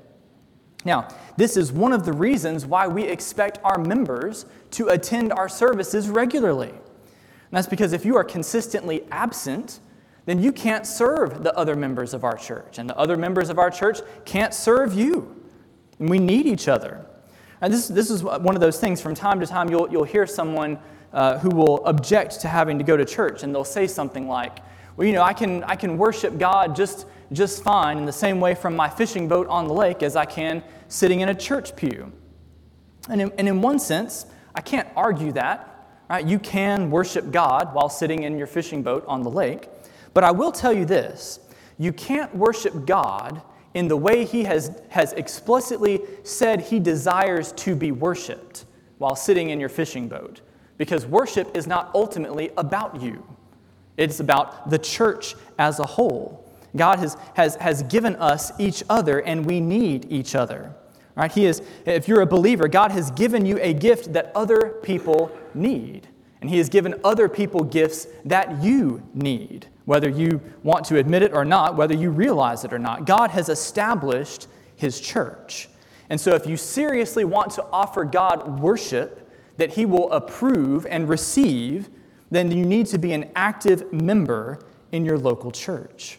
Now, 0.84 1.08
this 1.36 1.58
is 1.58 1.72
one 1.72 1.92
of 1.92 2.06
the 2.06 2.12
reasons 2.12 2.64
why 2.64 2.88
we 2.88 3.04
expect 3.04 3.58
our 3.64 3.78
members 3.78 4.46
to 4.72 4.88
attend 4.88 5.32
our 5.32 5.48
services 5.48 6.08
regularly. 6.08 6.70
And 6.70 6.78
that's 7.50 7.66
because 7.66 7.92
if 7.92 8.06
you 8.06 8.16
are 8.16 8.24
consistently 8.24 9.02
absent, 9.10 9.80
then 10.30 10.40
you 10.40 10.52
can't 10.52 10.86
serve 10.86 11.42
the 11.42 11.52
other 11.58 11.74
members 11.74 12.14
of 12.14 12.22
our 12.22 12.36
church, 12.36 12.78
and 12.78 12.88
the 12.88 12.96
other 12.96 13.16
members 13.16 13.50
of 13.50 13.58
our 13.58 13.68
church 13.68 13.98
can't 14.24 14.54
serve 14.54 14.94
you. 14.94 15.36
And 15.98 16.08
we 16.08 16.20
need 16.20 16.46
each 16.46 16.68
other. 16.68 17.04
And 17.60 17.74
this, 17.74 17.88
this 17.88 18.10
is 18.10 18.22
one 18.22 18.54
of 18.54 18.60
those 18.60 18.78
things 18.78 19.00
from 19.00 19.16
time 19.16 19.40
to 19.40 19.46
time 19.46 19.68
you'll, 19.68 19.90
you'll 19.90 20.04
hear 20.04 20.28
someone 20.28 20.78
uh, 21.12 21.38
who 21.40 21.50
will 21.50 21.84
object 21.84 22.40
to 22.42 22.48
having 22.48 22.78
to 22.78 22.84
go 22.84 22.96
to 22.96 23.04
church, 23.04 23.42
and 23.42 23.52
they'll 23.52 23.64
say 23.64 23.88
something 23.88 24.28
like, 24.28 24.60
Well, 24.96 25.04
you 25.04 25.12
know, 25.12 25.22
I 25.22 25.32
can, 25.32 25.64
I 25.64 25.74
can 25.74 25.98
worship 25.98 26.38
God 26.38 26.76
just, 26.76 27.06
just 27.32 27.64
fine 27.64 27.98
in 27.98 28.04
the 28.04 28.12
same 28.12 28.38
way 28.38 28.54
from 28.54 28.76
my 28.76 28.88
fishing 28.88 29.26
boat 29.26 29.48
on 29.48 29.66
the 29.66 29.74
lake 29.74 30.00
as 30.04 30.14
I 30.14 30.26
can 30.26 30.62
sitting 30.86 31.22
in 31.22 31.30
a 31.30 31.34
church 31.34 31.74
pew. 31.74 32.12
And 33.08 33.20
in, 33.20 33.32
and 33.36 33.48
in 33.48 33.60
one 33.62 33.80
sense, 33.80 34.26
I 34.54 34.60
can't 34.60 34.86
argue 34.94 35.32
that. 35.32 35.66
Right? 36.08 36.24
You 36.24 36.38
can 36.38 36.88
worship 36.88 37.32
God 37.32 37.74
while 37.74 37.88
sitting 37.88 38.22
in 38.22 38.38
your 38.38 38.46
fishing 38.46 38.84
boat 38.84 39.04
on 39.08 39.22
the 39.22 39.30
lake. 39.30 39.68
But 40.14 40.24
I 40.24 40.30
will 40.30 40.52
tell 40.52 40.72
you 40.72 40.84
this 40.84 41.40
you 41.78 41.92
can't 41.92 42.34
worship 42.34 42.86
God 42.86 43.42
in 43.74 43.88
the 43.88 43.96
way 43.96 44.24
He 44.24 44.44
has, 44.44 44.80
has 44.88 45.12
explicitly 45.12 46.00
said 46.24 46.60
He 46.60 46.78
desires 46.78 47.52
to 47.52 47.74
be 47.74 47.92
worshiped 47.92 48.64
while 48.98 49.16
sitting 49.16 49.50
in 49.50 49.60
your 49.60 49.68
fishing 49.68 50.08
boat. 50.08 50.40
Because 50.76 51.06
worship 51.06 51.56
is 51.56 51.66
not 51.66 51.90
ultimately 51.94 52.50
about 52.56 53.00
you, 53.00 53.24
it's 53.96 54.20
about 54.20 54.70
the 54.70 54.78
church 54.78 55.34
as 55.58 55.78
a 55.78 55.86
whole. 55.86 56.46
God 56.76 57.00
has, 57.00 57.16
has, 57.34 57.56
has 57.56 57.82
given 57.84 58.14
us 58.16 58.52
each 58.60 58.84
other, 58.88 59.20
and 59.20 59.44
we 59.44 59.60
need 59.60 60.06
each 60.10 60.34
other. 60.34 60.74
Right? 61.16 61.30
He 61.30 61.46
is, 61.46 61.62
if 61.84 62.06
you're 62.06 62.20
a 62.20 62.26
believer, 62.26 62.68
God 62.68 62.92
has 62.92 63.10
given 63.10 63.44
you 63.44 63.58
a 63.60 63.74
gift 63.74 64.12
that 64.12 64.30
other 64.34 64.78
people 64.82 65.36
need. 65.54 66.06
And 66.40 66.48
He 66.48 66.58
has 66.58 66.68
given 66.68 67.00
other 67.04 67.28
people 67.28 67.62
gifts 67.64 68.06
that 68.24 68.62
you 68.62 69.02
need, 69.14 69.66
whether 69.84 70.08
you 70.08 70.40
want 70.62 70.84
to 70.86 70.98
admit 70.98 71.22
it 71.22 71.32
or 71.32 71.44
not, 71.44 71.76
whether 71.76 71.94
you 71.94 72.10
realize 72.10 72.64
it 72.64 72.72
or 72.72 72.78
not. 72.78 73.06
God 73.06 73.30
has 73.30 73.48
established 73.48 74.46
His 74.76 75.00
church. 75.00 75.68
And 76.08 76.20
so, 76.20 76.34
if 76.34 76.46
you 76.46 76.56
seriously 76.56 77.24
want 77.24 77.52
to 77.52 77.64
offer 77.72 78.04
God 78.04 78.60
worship 78.60 79.30
that 79.58 79.74
He 79.74 79.84
will 79.84 80.10
approve 80.12 80.86
and 80.86 81.08
receive, 81.08 81.90
then 82.30 82.50
you 82.50 82.64
need 82.64 82.86
to 82.86 82.98
be 82.98 83.12
an 83.12 83.30
active 83.36 83.92
member 83.92 84.60
in 84.92 85.04
your 85.04 85.18
local 85.18 85.50
church. 85.50 86.18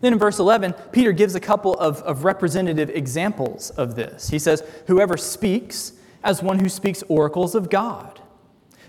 Then 0.00 0.12
in 0.12 0.18
verse 0.18 0.38
11, 0.38 0.74
Peter 0.92 1.12
gives 1.12 1.34
a 1.34 1.40
couple 1.40 1.74
of, 1.74 2.02
of 2.02 2.24
representative 2.24 2.90
examples 2.90 3.70
of 3.70 3.94
this. 3.96 4.28
He 4.28 4.38
says, 4.38 4.62
Whoever 4.86 5.16
speaks 5.16 5.92
as 6.22 6.42
one 6.42 6.58
who 6.58 6.68
speaks 6.68 7.02
oracles 7.08 7.54
of 7.54 7.70
God, 7.70 8.20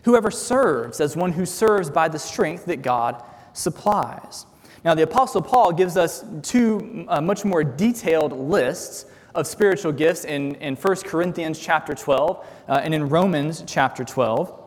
whoever 0.07 0.31
serves 0.31 1.01
as 1.01 1.17
one 1.17 1.33
who 1.33 1.45
serves 1.45 1.89
by 1.89 2.07
the 2.07 2.17
strength 2.17 2.63
that 2.63 2.81
God 2.81 3.21
supplies. 3.51 4.45
Now, 4.85 4.95
the 4.95 5.03
Apostle 5.03 5.41
Paul 5.41 5.73
gives 5.73 5.97
us 5.97 6.23
two 6.43 7.05
uh, 7.09 7.19
much 7.19 7.43
more 7.43 7.61
detailed 7.61 8.31
lists 8.31 9.07
of 9.35 9.45
spiritual 9.45 9.91
gifts 9.91 10.23
in, 10.23 10.55
in 10.55 10.77
1 10.77 10.95
Corinthians 11.01 11.59
chapter 11.59 11.93
12 11.93 12.45
uh, 12.69 12.79
and 12.81 12.95
in 12.95 13.09
Romans 13.09 13.65
chapter 13.67 14.05
12 14.05 14.57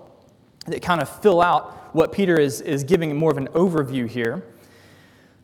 that 0.66 0.82
kind 0.82 1.00
of 1.00 1.08
fill 1.22 1.40
out 1.40 1.94
what 1.94 2.12
Peter 2.12 2.38
is, 2.38 2.60
is 2.60 2.84
giving 2.84 3.16
more 3.16 3.30
of 3.30 3.38
an 3.38 3.48
overview 3.48 4.06
here. 4.06 4.44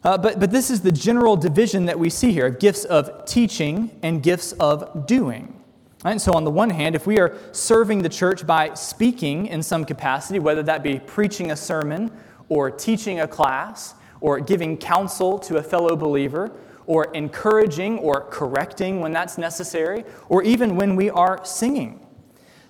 Uh, 0.04 0.18
but, 0.18 0.38
but 0.38 0.50
this 0.50 0.68
is 0.68 0.82
the 0.82 0.92
general 0.92 1.38
division 1.38 1.87
that 1.87 1.98
we 1.98 2.11
see 2.11 2.32
here 2.32 2.50
gifts 2.50 2.85
of 2.85 3.24
teaching 3.24 3.98
and 4.02 4.22
gifts 4.22 4.52
of 4.52 5.06
doing. 5.06 5.59
And 6.06 6.22
so, 6.22 6.32
on 6.32 6.44
the 6.44 6.50
one 6.50 6.70
hand, 6.70 6.94
if 6.94 7.06
we 7.06 7.18
are 7.18 7.36
serving 7.52 8.02
the 8.02 8.08
church 8.08 8.46
by 8.46 8.74
speaking 8.74 9.46
in 9.46 9.62
some 9.62 9.84
capacity, 9.84 10.38
whether 10.38 10.62
that 10.62 10.82
be 10.82 11.00
preaching 11.00 11.50
a 11.50 11.56
sermon 11.56 12.12
or 12.48 12.70
teaching 12.70 13.20
a 13.20 13.26
class 13.26 13.94
or 14.20 14.38
giving 14.40 14.76
counsel 14.76 15.38
to 15.40 15.56
a 15.56 15.62
fellow 15.62 15.96
believer 15.96 16.52
or 16.86 17.12
encouraging 17.14 17.98
or 17.98 18.20
correcting 18.30 19.00
when 19.00 19.12
that's 19.12 19.36
necessary, 19.36 20.04
or 20.28 20.42
even 20.44 20.76
when 20.76 20.94
we 20.94 21.10
are 21.10 21.44
singing, 21.44 22.06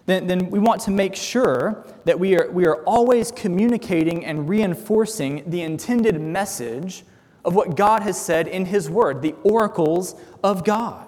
then, 0.07 0.27
then 0.27 0.51
we 0.51 0.59
want 0.59 0.81
to 0.83 0.91
make 0.91 1.15
sure 1.15 1.85
that 2.05 2.19
we 2.19 2.37
are, 2.37 2.51
we 2.51 2.67
are 2.67 2.83
always 2.85 3.31
communicating 3.31 4.25
and 4.25 4.49
reinforcing 4.49 5.43
the 5.51 5.61
intended 5.63 6.19
message 6.21 7.05
of 7.45 7.55
what 7.55 7.77
God 7.77 8.03
has 8.03 8.19
said 8.19 8.49
in 8.49 8.67
His 8.67 8.89
Word, 8.89 9.21
the 9.21 9.35
oracles 9.43 10.15
of 10.43 10.65
God. 10.65 11.06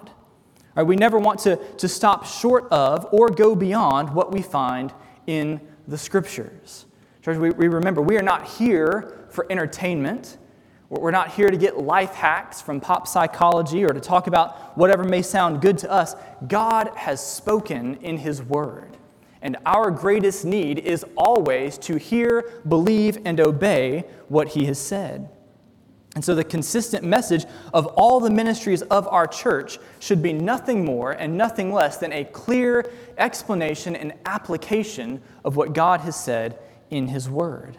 Right, 0.75 0.83
we 0.83 0.95
never 0.95 1.19
want 1.19 1.39
to, 1.41 1.55
to 1.55 1.87
stop 1.87 2.25
short 2.25 2.67
of 2.71 3.07
or 3.11 3.29
go 3.29 3.55
beyond 3.55 4.13
what 4.13 4.31
we 4.31 4.41
find 4.41 4.93
in 5.27 5.59
the 5.87 5.97
Scriptures. 5.97 6.85
Church, 7.21 7.37
we, 7.37 7.49
we 7.51 7.67
remember 7.67 8.01
we 8.01 8.17
are 8.17 8.23
not 8.23 8.47
here 8.47 9.27
for 9.29 9.45
entertainment. 9.49 10.37
We're 10.89 11.11
not 11.11 11.31
here 11.31 11.49
to 11.49 11.57
get 11.57 11.77
life 11.77 12.13
hacks 12.13 12.61
from 12.61 12.79
pop 12.79 13.07
psychology 13.07 13.83
or 13.83 13.89
to 13.89 13.99
talk 13.99 14.27
about 14.27 14.77
whatever 14.77 15.03
may 15.03 15.21
sound 15.21 15.61
good 15.61 15.77
to 15.79 15.91
us. 15.91 16.15
God 16.47 16.91
has 16.95 17.25
spoken 17.25 17.95
in 17.97 18.17
His 18.17 18.41
Word. 18.41 18.97
And 19.41 19.57
our 19.65 19.91
greatest 19.91 20.45
need 20.45 20.79
is 20.79 21.05
always 21.15 21.77
to 21.79 21.97
hear, 21.97 22.61
believe, 22.67 23.19
and 23.25 23.39
obey 23.39 24.05
what 24.27 24.49
He 24.49 24.65
has 24.65 24.79
said. 24.79 25.29
And 26.19 26.25
so, 26.25 26.35
the 26.35 26.43
consistent 26.43 27.05
message 27.05 27.45
of 27.73 27.85
all 27.95 28.19
the 28.19 28.29
ministries 28.29 28.81
of 28.81 29.07
our 29.07 29.25
church 29.25 29.79
should 29.99 30.21
be 30.21 30.33
nothing 30.33 30.83
more 30.83 31.13
and 31.13 31.37
nothing 31.37 31.71
less 31.71 31.95
than 31.95 32.11
a 32.11 32.25
clear 32.25 32.91
explanation 33.17 33.95
and 33.95 34.11
application 34.25 35.21
of 35.45 35.55
what 35.55 35.71
God 35.71 36.01
has 36.01 36.21
said 36.21 36.59
in 36.89 37.07
His 37.07 37.29
Word. 37.29 37.77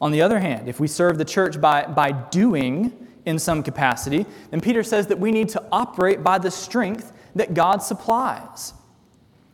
On 0.00 0.10
the 0.10 0.22
other 0.22 0.40
hand, 0.40 0.70
if 0.70 0.80
we 0.80 0.88
serve 0.88 1.18
the 1.18 1.24
church 1.26 1.60
by, 1.60 1.84
by 1.84 2.12
doing 2.12 3.08
in 3.26 3.38
some 3.38 3.62
capacity, 3.62 4.24
then 4.50 4.62
Peter 4.62 4.82
says 4.82 5.08
that 5.08 5.18
we 5.18 5.32
need 5.32 5.50
to 5.50 5.62
operate 5.70 6.24
by 6.24 6.38
the 6.38 6.50
strength 6.50 7.12
that 7.34 7.52
God 7.52 7.82
supplies. 7.82 8.72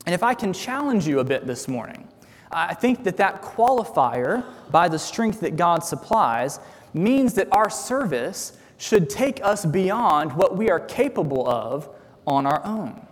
And 0.06 0.14
if 0.14 0.22
I 0.22 0.34
can 0.34 0.52
challenge 0.52 1.08
you 1.08 1.18
a 1.18 1.24
bit 1.24 1.44
this 1.44 1.66
morning, 1.66 2.06
I 2.52 2.74
think 2.74 3.02
that 3.02 3.16
that 3.16 3.42
qualifier 3.42 4.44
by 4.70 4.88
the 4.88 4.98
strength 4.98 5.40
that 5.40 5.56
God 5.56 5.80
supplies 5.80 6.60
means 6.94 7.34
that 7.34 7.48
our 7.52 7.70
service 7.70 8.56
should 8.76 9.10
take 9.10 9.42
us 9.42 9.64
beyond 9.64 10.32
what 10.32 10.56
we 10.56 10.70
are 10.70 10.80
capable 10.80 11.48
of 11.48 11.88
on 12.26 12.46
our 12.46 12.64
own. 12.64 13.06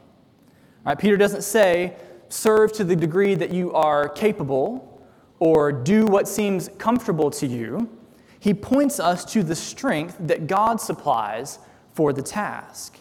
Peter 0.98 1.16
doesn't 1.16 1.42
say, 1.42 1.96
serve 2.28 2.72
to 2.72 2.84
the 2.84 2.94
degree 2.94 3.34
that 3.34 3.50
you 3.50 3.72
are 3.72 4.08
capable 4.08 4.96
or 5.38 5.72
do 5.72 6.06
what 6.06 6.26
seems 6.28 6.70
comfortable 6.78 7.30
to 7.30 7.46
you, 7.46 7.90
he 8.40 8.54
points 8.54 9.00
us 9.00 9.24
to 9.32 9.42
the 9.42 9.54
strength 9.54 10.16
that 10.20 10.46
God 10.46 10.80
supplies 10.80 11.58
for 11.92 12.12
the 12.12 12.22
task. 12.22 12.98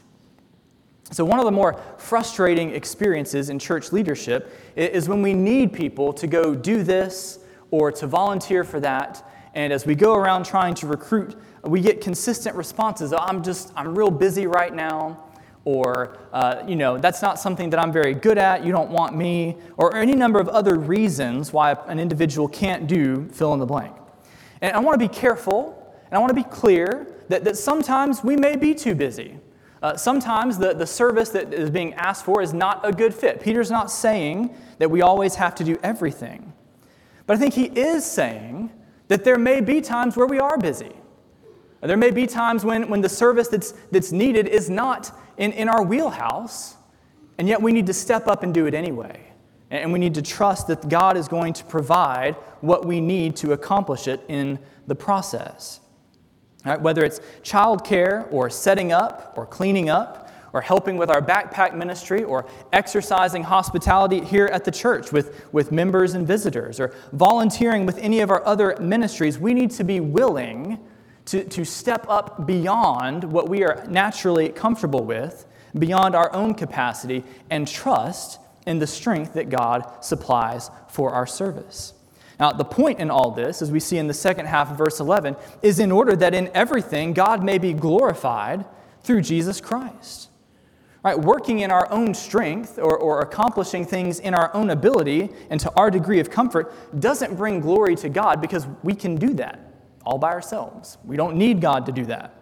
So, 1.12 1.24
one 1.24 1.40
of 1.40 1.46
the 1.46 1.52
more 1.52 1.80
frustrating 1.98 2.72
experiences 2.72 3.50
in 3.50 3.60
church 3.60 3.92
leadership 3.92 4.52
is 4.76 5.08
when 5.08 5.22
we 5.22 5.34
need 5.34 5.72
people 5.72 6.12
to 6.14 6.26
go 6.26 6.56
do 6.56 6.84
this 6.84 7.40
or 7.70 7.92
to 7.92 8.08
volunteer 8.08 8.64
for 8.64 8.80
that. 8.80 9.25
And 9.56 9.72
as 9.72 9.86
we 9.86 9.96
go 9.96 10.16
around 10.16 10.46
trying 10.46 10.76
to 10.76 10.88
recruit, 10.88 11.36
we 11.64 11.80
get 11.80 12.02
consistent 12.02 12.56
responses. 12.58 13.14
Oh, 13.14 13.18
I'm 13.18 13.42
just, 13.42 13.72
I'm 13.76 13.98
real 13.98 14.12
busy 14.12 14.48
right 14.48 14.74
now. 14.74 15.24
Or 15.64 16.20
uh, 16.32 16.62
you 16.68 16.76
know 16.76 17.00
that's 17.00 17.24
not 17.24 17.40
something 17.40 17.72
that 17.72 17.80
i'm 17.80 17.92
very 17.92 18.14
good 18.14 18.38
at. 18.38 18.64
You 18.64 18.72
don't 18.72 18.92
want 18.92 19.16
me. 19.16 19.58
Or 19.78 19.96
any 19.96 20.14
number 20.14 20.40
of 20.40 20.48
other 20.48 20.78
reasons 20.78 21.52
why 21.52 21.72
an 21.88 22.00
individual 22.00 22.48
can't 22.48 22.86
do 22.86 23.28
fill 23.30 23.52
in 23.56 23.60
the 23.60 23.66
blank. 23.66 23.96
And 24.62 24.76
i 24.76 24.80
want 24.80 25.00
to 25.00 25.04
be 25.04 25.12
careful 25.12 25.92
and 26.06 26.14
i 26.14 26.20
want 26.20 26.30
to 26.30 26.36
be 26.36 26.44
clear 26.44 27.08
that, 27.30 27.44
that 27.46 27.58
sometimes 27.58 28.24
we 28.24 28.36
may 28.36 28.56
be 28.56 28.76
too 28.76 28.94
busy. 28.94 29.40
Uh, 29.82 29.98
sometimes 29.98 30.60
the, 30.60 30.76
the 30.76 30.86
service 30.86 31.30
that 31.30 31.52
is 31.52 31.72
being 31.72 31.96
asked 31.96 32.26
for 32.26 32.44
is 32.44 32.54
not 32.54 32.88
a 32.88 32.92
good 32.92 33.14
fit. 33.14 33.42
Peter's 33.42 33.72
not 33.72 33.90
saying 33.90 34.56
that 34.78 34.92
we 34.92 35.02
always 35.02 35.34
have 35.34 35.56
to 35.56 35.64
do 35.64 35.78
everything. 35.82 36.54
But 37.26 37.38
i 37.38 37.40
think 37.40 37.56
he 37.56 37.66
is 37.66 38.06
saying 38.06 38.70
that 39.08 39.24
there 39.24 39.38
may 39.38 39.62
be 39.62 39.82
times 39.82 40.18
where 40.18 40.28
we 40.28 40.40
are 40.40 40.58
busy 40.58 40.96
there 41.88 41.98
may 41.98 42.12
be 42.12 42.26
times 42.26 42.66
when, 42.66 42.90
when 42.90 43.02
the 43.02 43.10
service 43.10 43.48
that's, 43.48 43.72
that's 43.92 44.12
needed 44.12 44.48
is 44.48 44.70
not 44.70 45.18
in, 45.38 45.52
in 45.52 45.70
our 45.70 45.84
wheelhouse, 45.84 46.76
and 47.38 47.48
yet 47.48 47.62
we 47.62 47.72
need 47.72 47.86
to 47.88 47.94
step 47.94 48.28
up 48.28 48.44
and 48.44 48.54
do 48.54 48.66
it 48.66 48.74
anyway. 48.74 49.22
And 49.70 49.92
we 49.92 50.00
need 50.00 50.14
to 50.16 50.22
trust 50.22 50.68
that 50.68 50.88
God 50.88 51.18
is 51.18 51.28
going 51.28 51.54
to 51.54 51.64
provide 51.64 52.36
what 52.62 52.86
we 52.86 53.02
need 53.02 53.36
to 53.38 53.52
accomplish 53.52 54.08
it 54.08 54.24
in 54.28 54.60
the 54.88 54.96
process. 54.96 55.82
Right, 56.64 56.82
whether 56.82 57.04
it's 57.04 57.20
childcare 57.44 58.32
or 58.32 58.50
setting 58.50 58.92
up 58.92 59.34
or 59.38 59.46
cleaning 59.46 59.90
up 59.90 60.25
or 60.56 60.62
helping 60.62 60.96
with 60.96 61.10
our 61.10 61.22
backpack 61.22 61.76
ministry 61.76 62.24
or 62.24 62.46
exercising 62.72 63.44
hospitality 63.44 64.24
here 64.24 64.46
at 64.46 64.64
the 64.64 64.72
church 64.72 65.12
with, 65.12 65.46
with 65.52 65.70
members 65.70 66.14
and 66.14 66.26
visitors 66.26 66.80
or 66.80 66.96
volunteering 67.12 67.86
with 67.86 67.98
any 67.98 68.22
of 68.22 68.32
our 68.32 68.44
other 68.46 68.74
ministries, 68.80 69.38
we 69.38 69.54
need 69.54 69.70
to 69.70 69.84
be 69.84 70.00
willing 70.00 70.80
to, 71.26 71.44
to 71.44 71.66
step 71.66 72.06
up 72.08 72.48
beyond 72.48 73.26
what 73.26 73.50
we 73.50 73.66
are 73.66 73.86
naturally 73.90 74.48
comfortable 74.48 75.04
with, 75.04 75.46
beyond 75.78 76.16
our 76.16 76.32
own 76.32 76.54
capacity, 76.54 77.22
and 77.50 77.68
trust 77.68 78.40
in 78.66 78.80
the 78.80 78.88
strength 78.88 79.34
that 79.34 79.50
God 79.50 80.06
supplies 80.06 80.72
for 80.88 81.12
our 81.12 81.28
service. 81.28 81.94
Now, 82.40 82.54
the 82.54 82.64
point 82.64 83.00
in 83.00 83.12
all 83.12 83.32
this, 83.32 83.62
as 83.62 83.72
we 83.72 83.82
see 83.82 83.98
in 83.98 84.08
the 84.08 84.14
second 84.14 84.46
half 84.46 84.72
of 84.72 84.78
verse 84.78 85.02
11, 85.02 85.36
is 85.62 85.80
in 85.80 85.92
order 85.92 86.16
that 86.16 86.34
in 86.34 86.50
everything 86.54 87.12
God 87.12 87.44
may 87.44 87.58
be 87.58 87.74
glorified 87.74 88.64
through 89.04 89.22
Jesus 89.22 89.60
Christ. 89.60 90.30
Right, 91.06 91.20
working 91.20 91.60
in 91.60 91.70
our 91.70 91.88
own 91.92 92.16
strength 92.16 92.80
or, 92.80 92.98
or 92.98 93.22
accomplishing 93.22 93.86
things 93.86 94.20
in 94.20 94.34
our 94.34 94.52
own 94.56 94.72
ability 94.72 95.30
and 95.52 95.60
to 95.60 95.72
our 95.76 95.92
degree 95.92 96.20
of 96.20 96.32
comfort 96.32 96.74
doesn't 97.00 97.36
bring 97.36 97.60
glory 97.60 97.96
to 97.98 98.10
God 98.10 98.42
because 98.42 98.66
we 98.82 98.96
can 98.96 99.16
do 99.16 99.36
that 99.36 99.72
all 100.04 100.18
by 100.18 100.32
ourselves. 100.32 100.98
We 101.06 101.16
don't 101.16 101.36
need 101.36 101.62
God 101.62 101.86
to 101.86 101.92
do 101.92 102.06
that. 102.06 102.34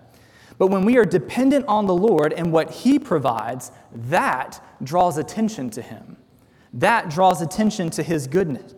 But 0.57 0.67
when 0.67 0.85
we 0.85 0.97
are 0.97 1.03
dependent 1.03 1.65
on 1.67 1.87
the 1.87 1.93
Lord 1.93 2.31
and 2.31 2.53
what 2.53 2.71
He 2.71 2.99
provides, 2.99 3.73
that 3.91 4.63
draws 4.81 5.17
attention 5.17 5.69
to 5.71 5.81
Him. 5.81 6.15
That 6.71 7.09
draws 7.09 7.41
attention 7.41 7.89
to 7.89 8.01
His 8.01 8.27
goodness, 8.27 8.75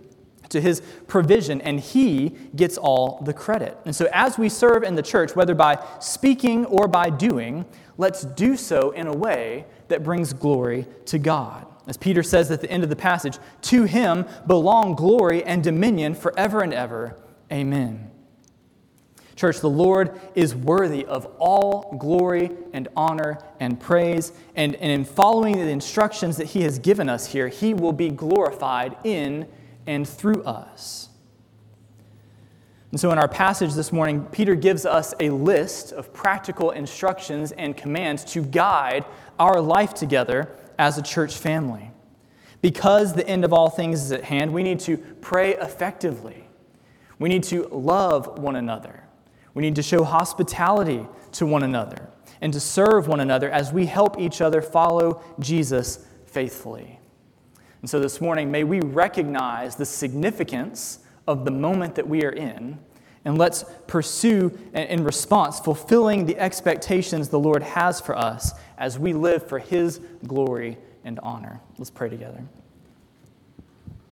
to 0.50 0.62
His 0.62 0.82
provision, 1.08 1.62
and 1.62 1.80
He 1.80 2.36
gets 2.56 2.78
all 2.78 3.22
the 3.24 3.34
credit. 3.34 3.78
And 3.86 3.96
so, 3.96 4.08
as 4.12 4.38
we 4.38 4.50
serve 4.50 4.84
in 4.84 4.96
the 4.96 5.04
church, 5.04 5.36
whether 5.36 5.56
by 5.56 5.84
speaking 6.00 6.66
or 6.66 6.88
by 6.88 7.10
doing, 7.10 7.66
let's 7.98 8.24
do 8.24 8.58
so 8.58 8.92
in 8.92 9.08
a 9.08 9.14
way 9.14 9.66
that 9.88 10.04
brings 10.04 10.34
glory 10.34 10.86
to 11.06 11.20
God. 11.20 11.68
As 11.88 11.98
Peter 11.98 12.24
says 12.24 12.50
at 12.50 12.62
the 12.62 12.72
end 12.72 12.84
of 12.84 12.90
the 12.90 12.96
passage, 12.96 13.38
to 13.64 13.84
Him 13.84 14.26
belong 14.48 14.96
glory 14.96 15.44
and 15.44 15.64
dominion 15.64 16.16
forever 16.16 16.62
and 16.62 16.74
ever. 16.74 17.20
Amen. 17.52 18.12
Church, 19.36 19.60
the 19.60 19.70
Lord 19.70 20.20
is 20.34 20.56
worthy 20.56 21.06
of 21.06 21.26
all 21.40 21.98
glory 22.00 22.52
and 22.72 22.88
honor 22.96 23.40
and 23.60 23.80
praise. 23.80 24.32
And, 24.56 24.76
and 24.76 24.92
in 24.92 25.04
following 25.04 25.58
the 25.58 25.70
instructions 25.70 26.38
that 26.38 26.48
He 26.48 26.62
has 26.62 26.80
given 26.80 27.10
us 27.10 27.28
here, 27.28 27.50
He 27.50 27.74
will 27.74 27.92
be 27.92 28.10
glorified 28.10 28.96
in 29.04 29.46
and 29.88 30.08
through 30.08 30.44
us. 30.44 31.10
And 32.92 33.00
so, 33.00 33.12
in 33.12 33.18
our 33.18 33.28
passage 33.28 33.74
this 33.74 33.92
morning, 33.92 34.26
Peter 34.32 34.56
gives 34.56 34.86
us 34.86 35.14
a 35.20 35.30
list 35.30 35.92
of 35.92 36.14
practical 36.14 36.72
instructions 36.72 37.52
and 37.52 37.76
commands 37.76 38.24
to 38.26 38.42
guide 38.42 39.04
our 39.38 39.60
life 39.60 39.94
together 39.94 40.56
as 40.80 40.98
a 40.98 41.02
church 41.02 41.36
family. 41.36 41.92
Because 42.62 43.14
the 43.14 43.28
end 43.28 43.44
of 43.44 43.54
all 43.54 43.70
things 43.70 44.02
is 44.02 44.12
at 44.12 44.24
hand, 44.24 44.54
we 44.54 44.64
need 44.64 44.80
to 44.82 44.98
pray 44.98 45.56
effectively. 45.56 46.48
We 47.20 47.30
need 47.30 47.44
to 47.44 47.68
love 47.68 48.40
one 48.40 48.56
another. 48.56 49.04
We 49.54 49.62
need 49.62 49.76
to 49.76 49.84
show 49.84 50.04
hospitality 50.04 51.06
to 51.34 51.46
one 51.46 51.64
another 51.64 52.10
and 52.42 52.54
to 52.54 52.60
serve 52.60 53.08
one 53.08 53.20
another 53.20 53.50
as 53.50 53.72
we 53.72 53.86
help 53.86 54.20
each 54.20 54.42
other 54.42 54.62
follow 54.62 55.22
Jesus 55.40 56.06
faithfully. 56.26 57.00
And 57.86 57.90
so 57.92 58.00
this 58.00 58.20
morning, 58.20 58.50
may 58.50 58.64
we 58.64 58.80
recognize 58.80 59.76
the 59.76 59.86
significance 59.86 61.02
of 61.28 61.46
the 61.46 61.52
moment 61.52 61.94
that 61.94 62.08
we 62.10 62.24
are 62.24 62.32
in, 62.32 62.80
and 63.26 63.38
let's 63.38 63.64
pursue, 63.86 64.58
in 64.74 65.04
response, 65.04 65.60
fulfilling 65.60 66.26
the 66.26 66.36
expectations 66.40 67.30
the 67.30 67.38
Lord 67.38 67.62
has 67.62 68.02
for 68.02 68.18
us 68.18 68.54
as 68.80 68.98
we 68.98 69.14
live 69.14 69.48
for 69.48 69.60
His 69.60 70.02
glory 70.26 70.80
and 71.04 71.20
honor. 71.20 71.62
Let's 71.78 71.92
pray 71.92 72.10
together. 72.10 72.44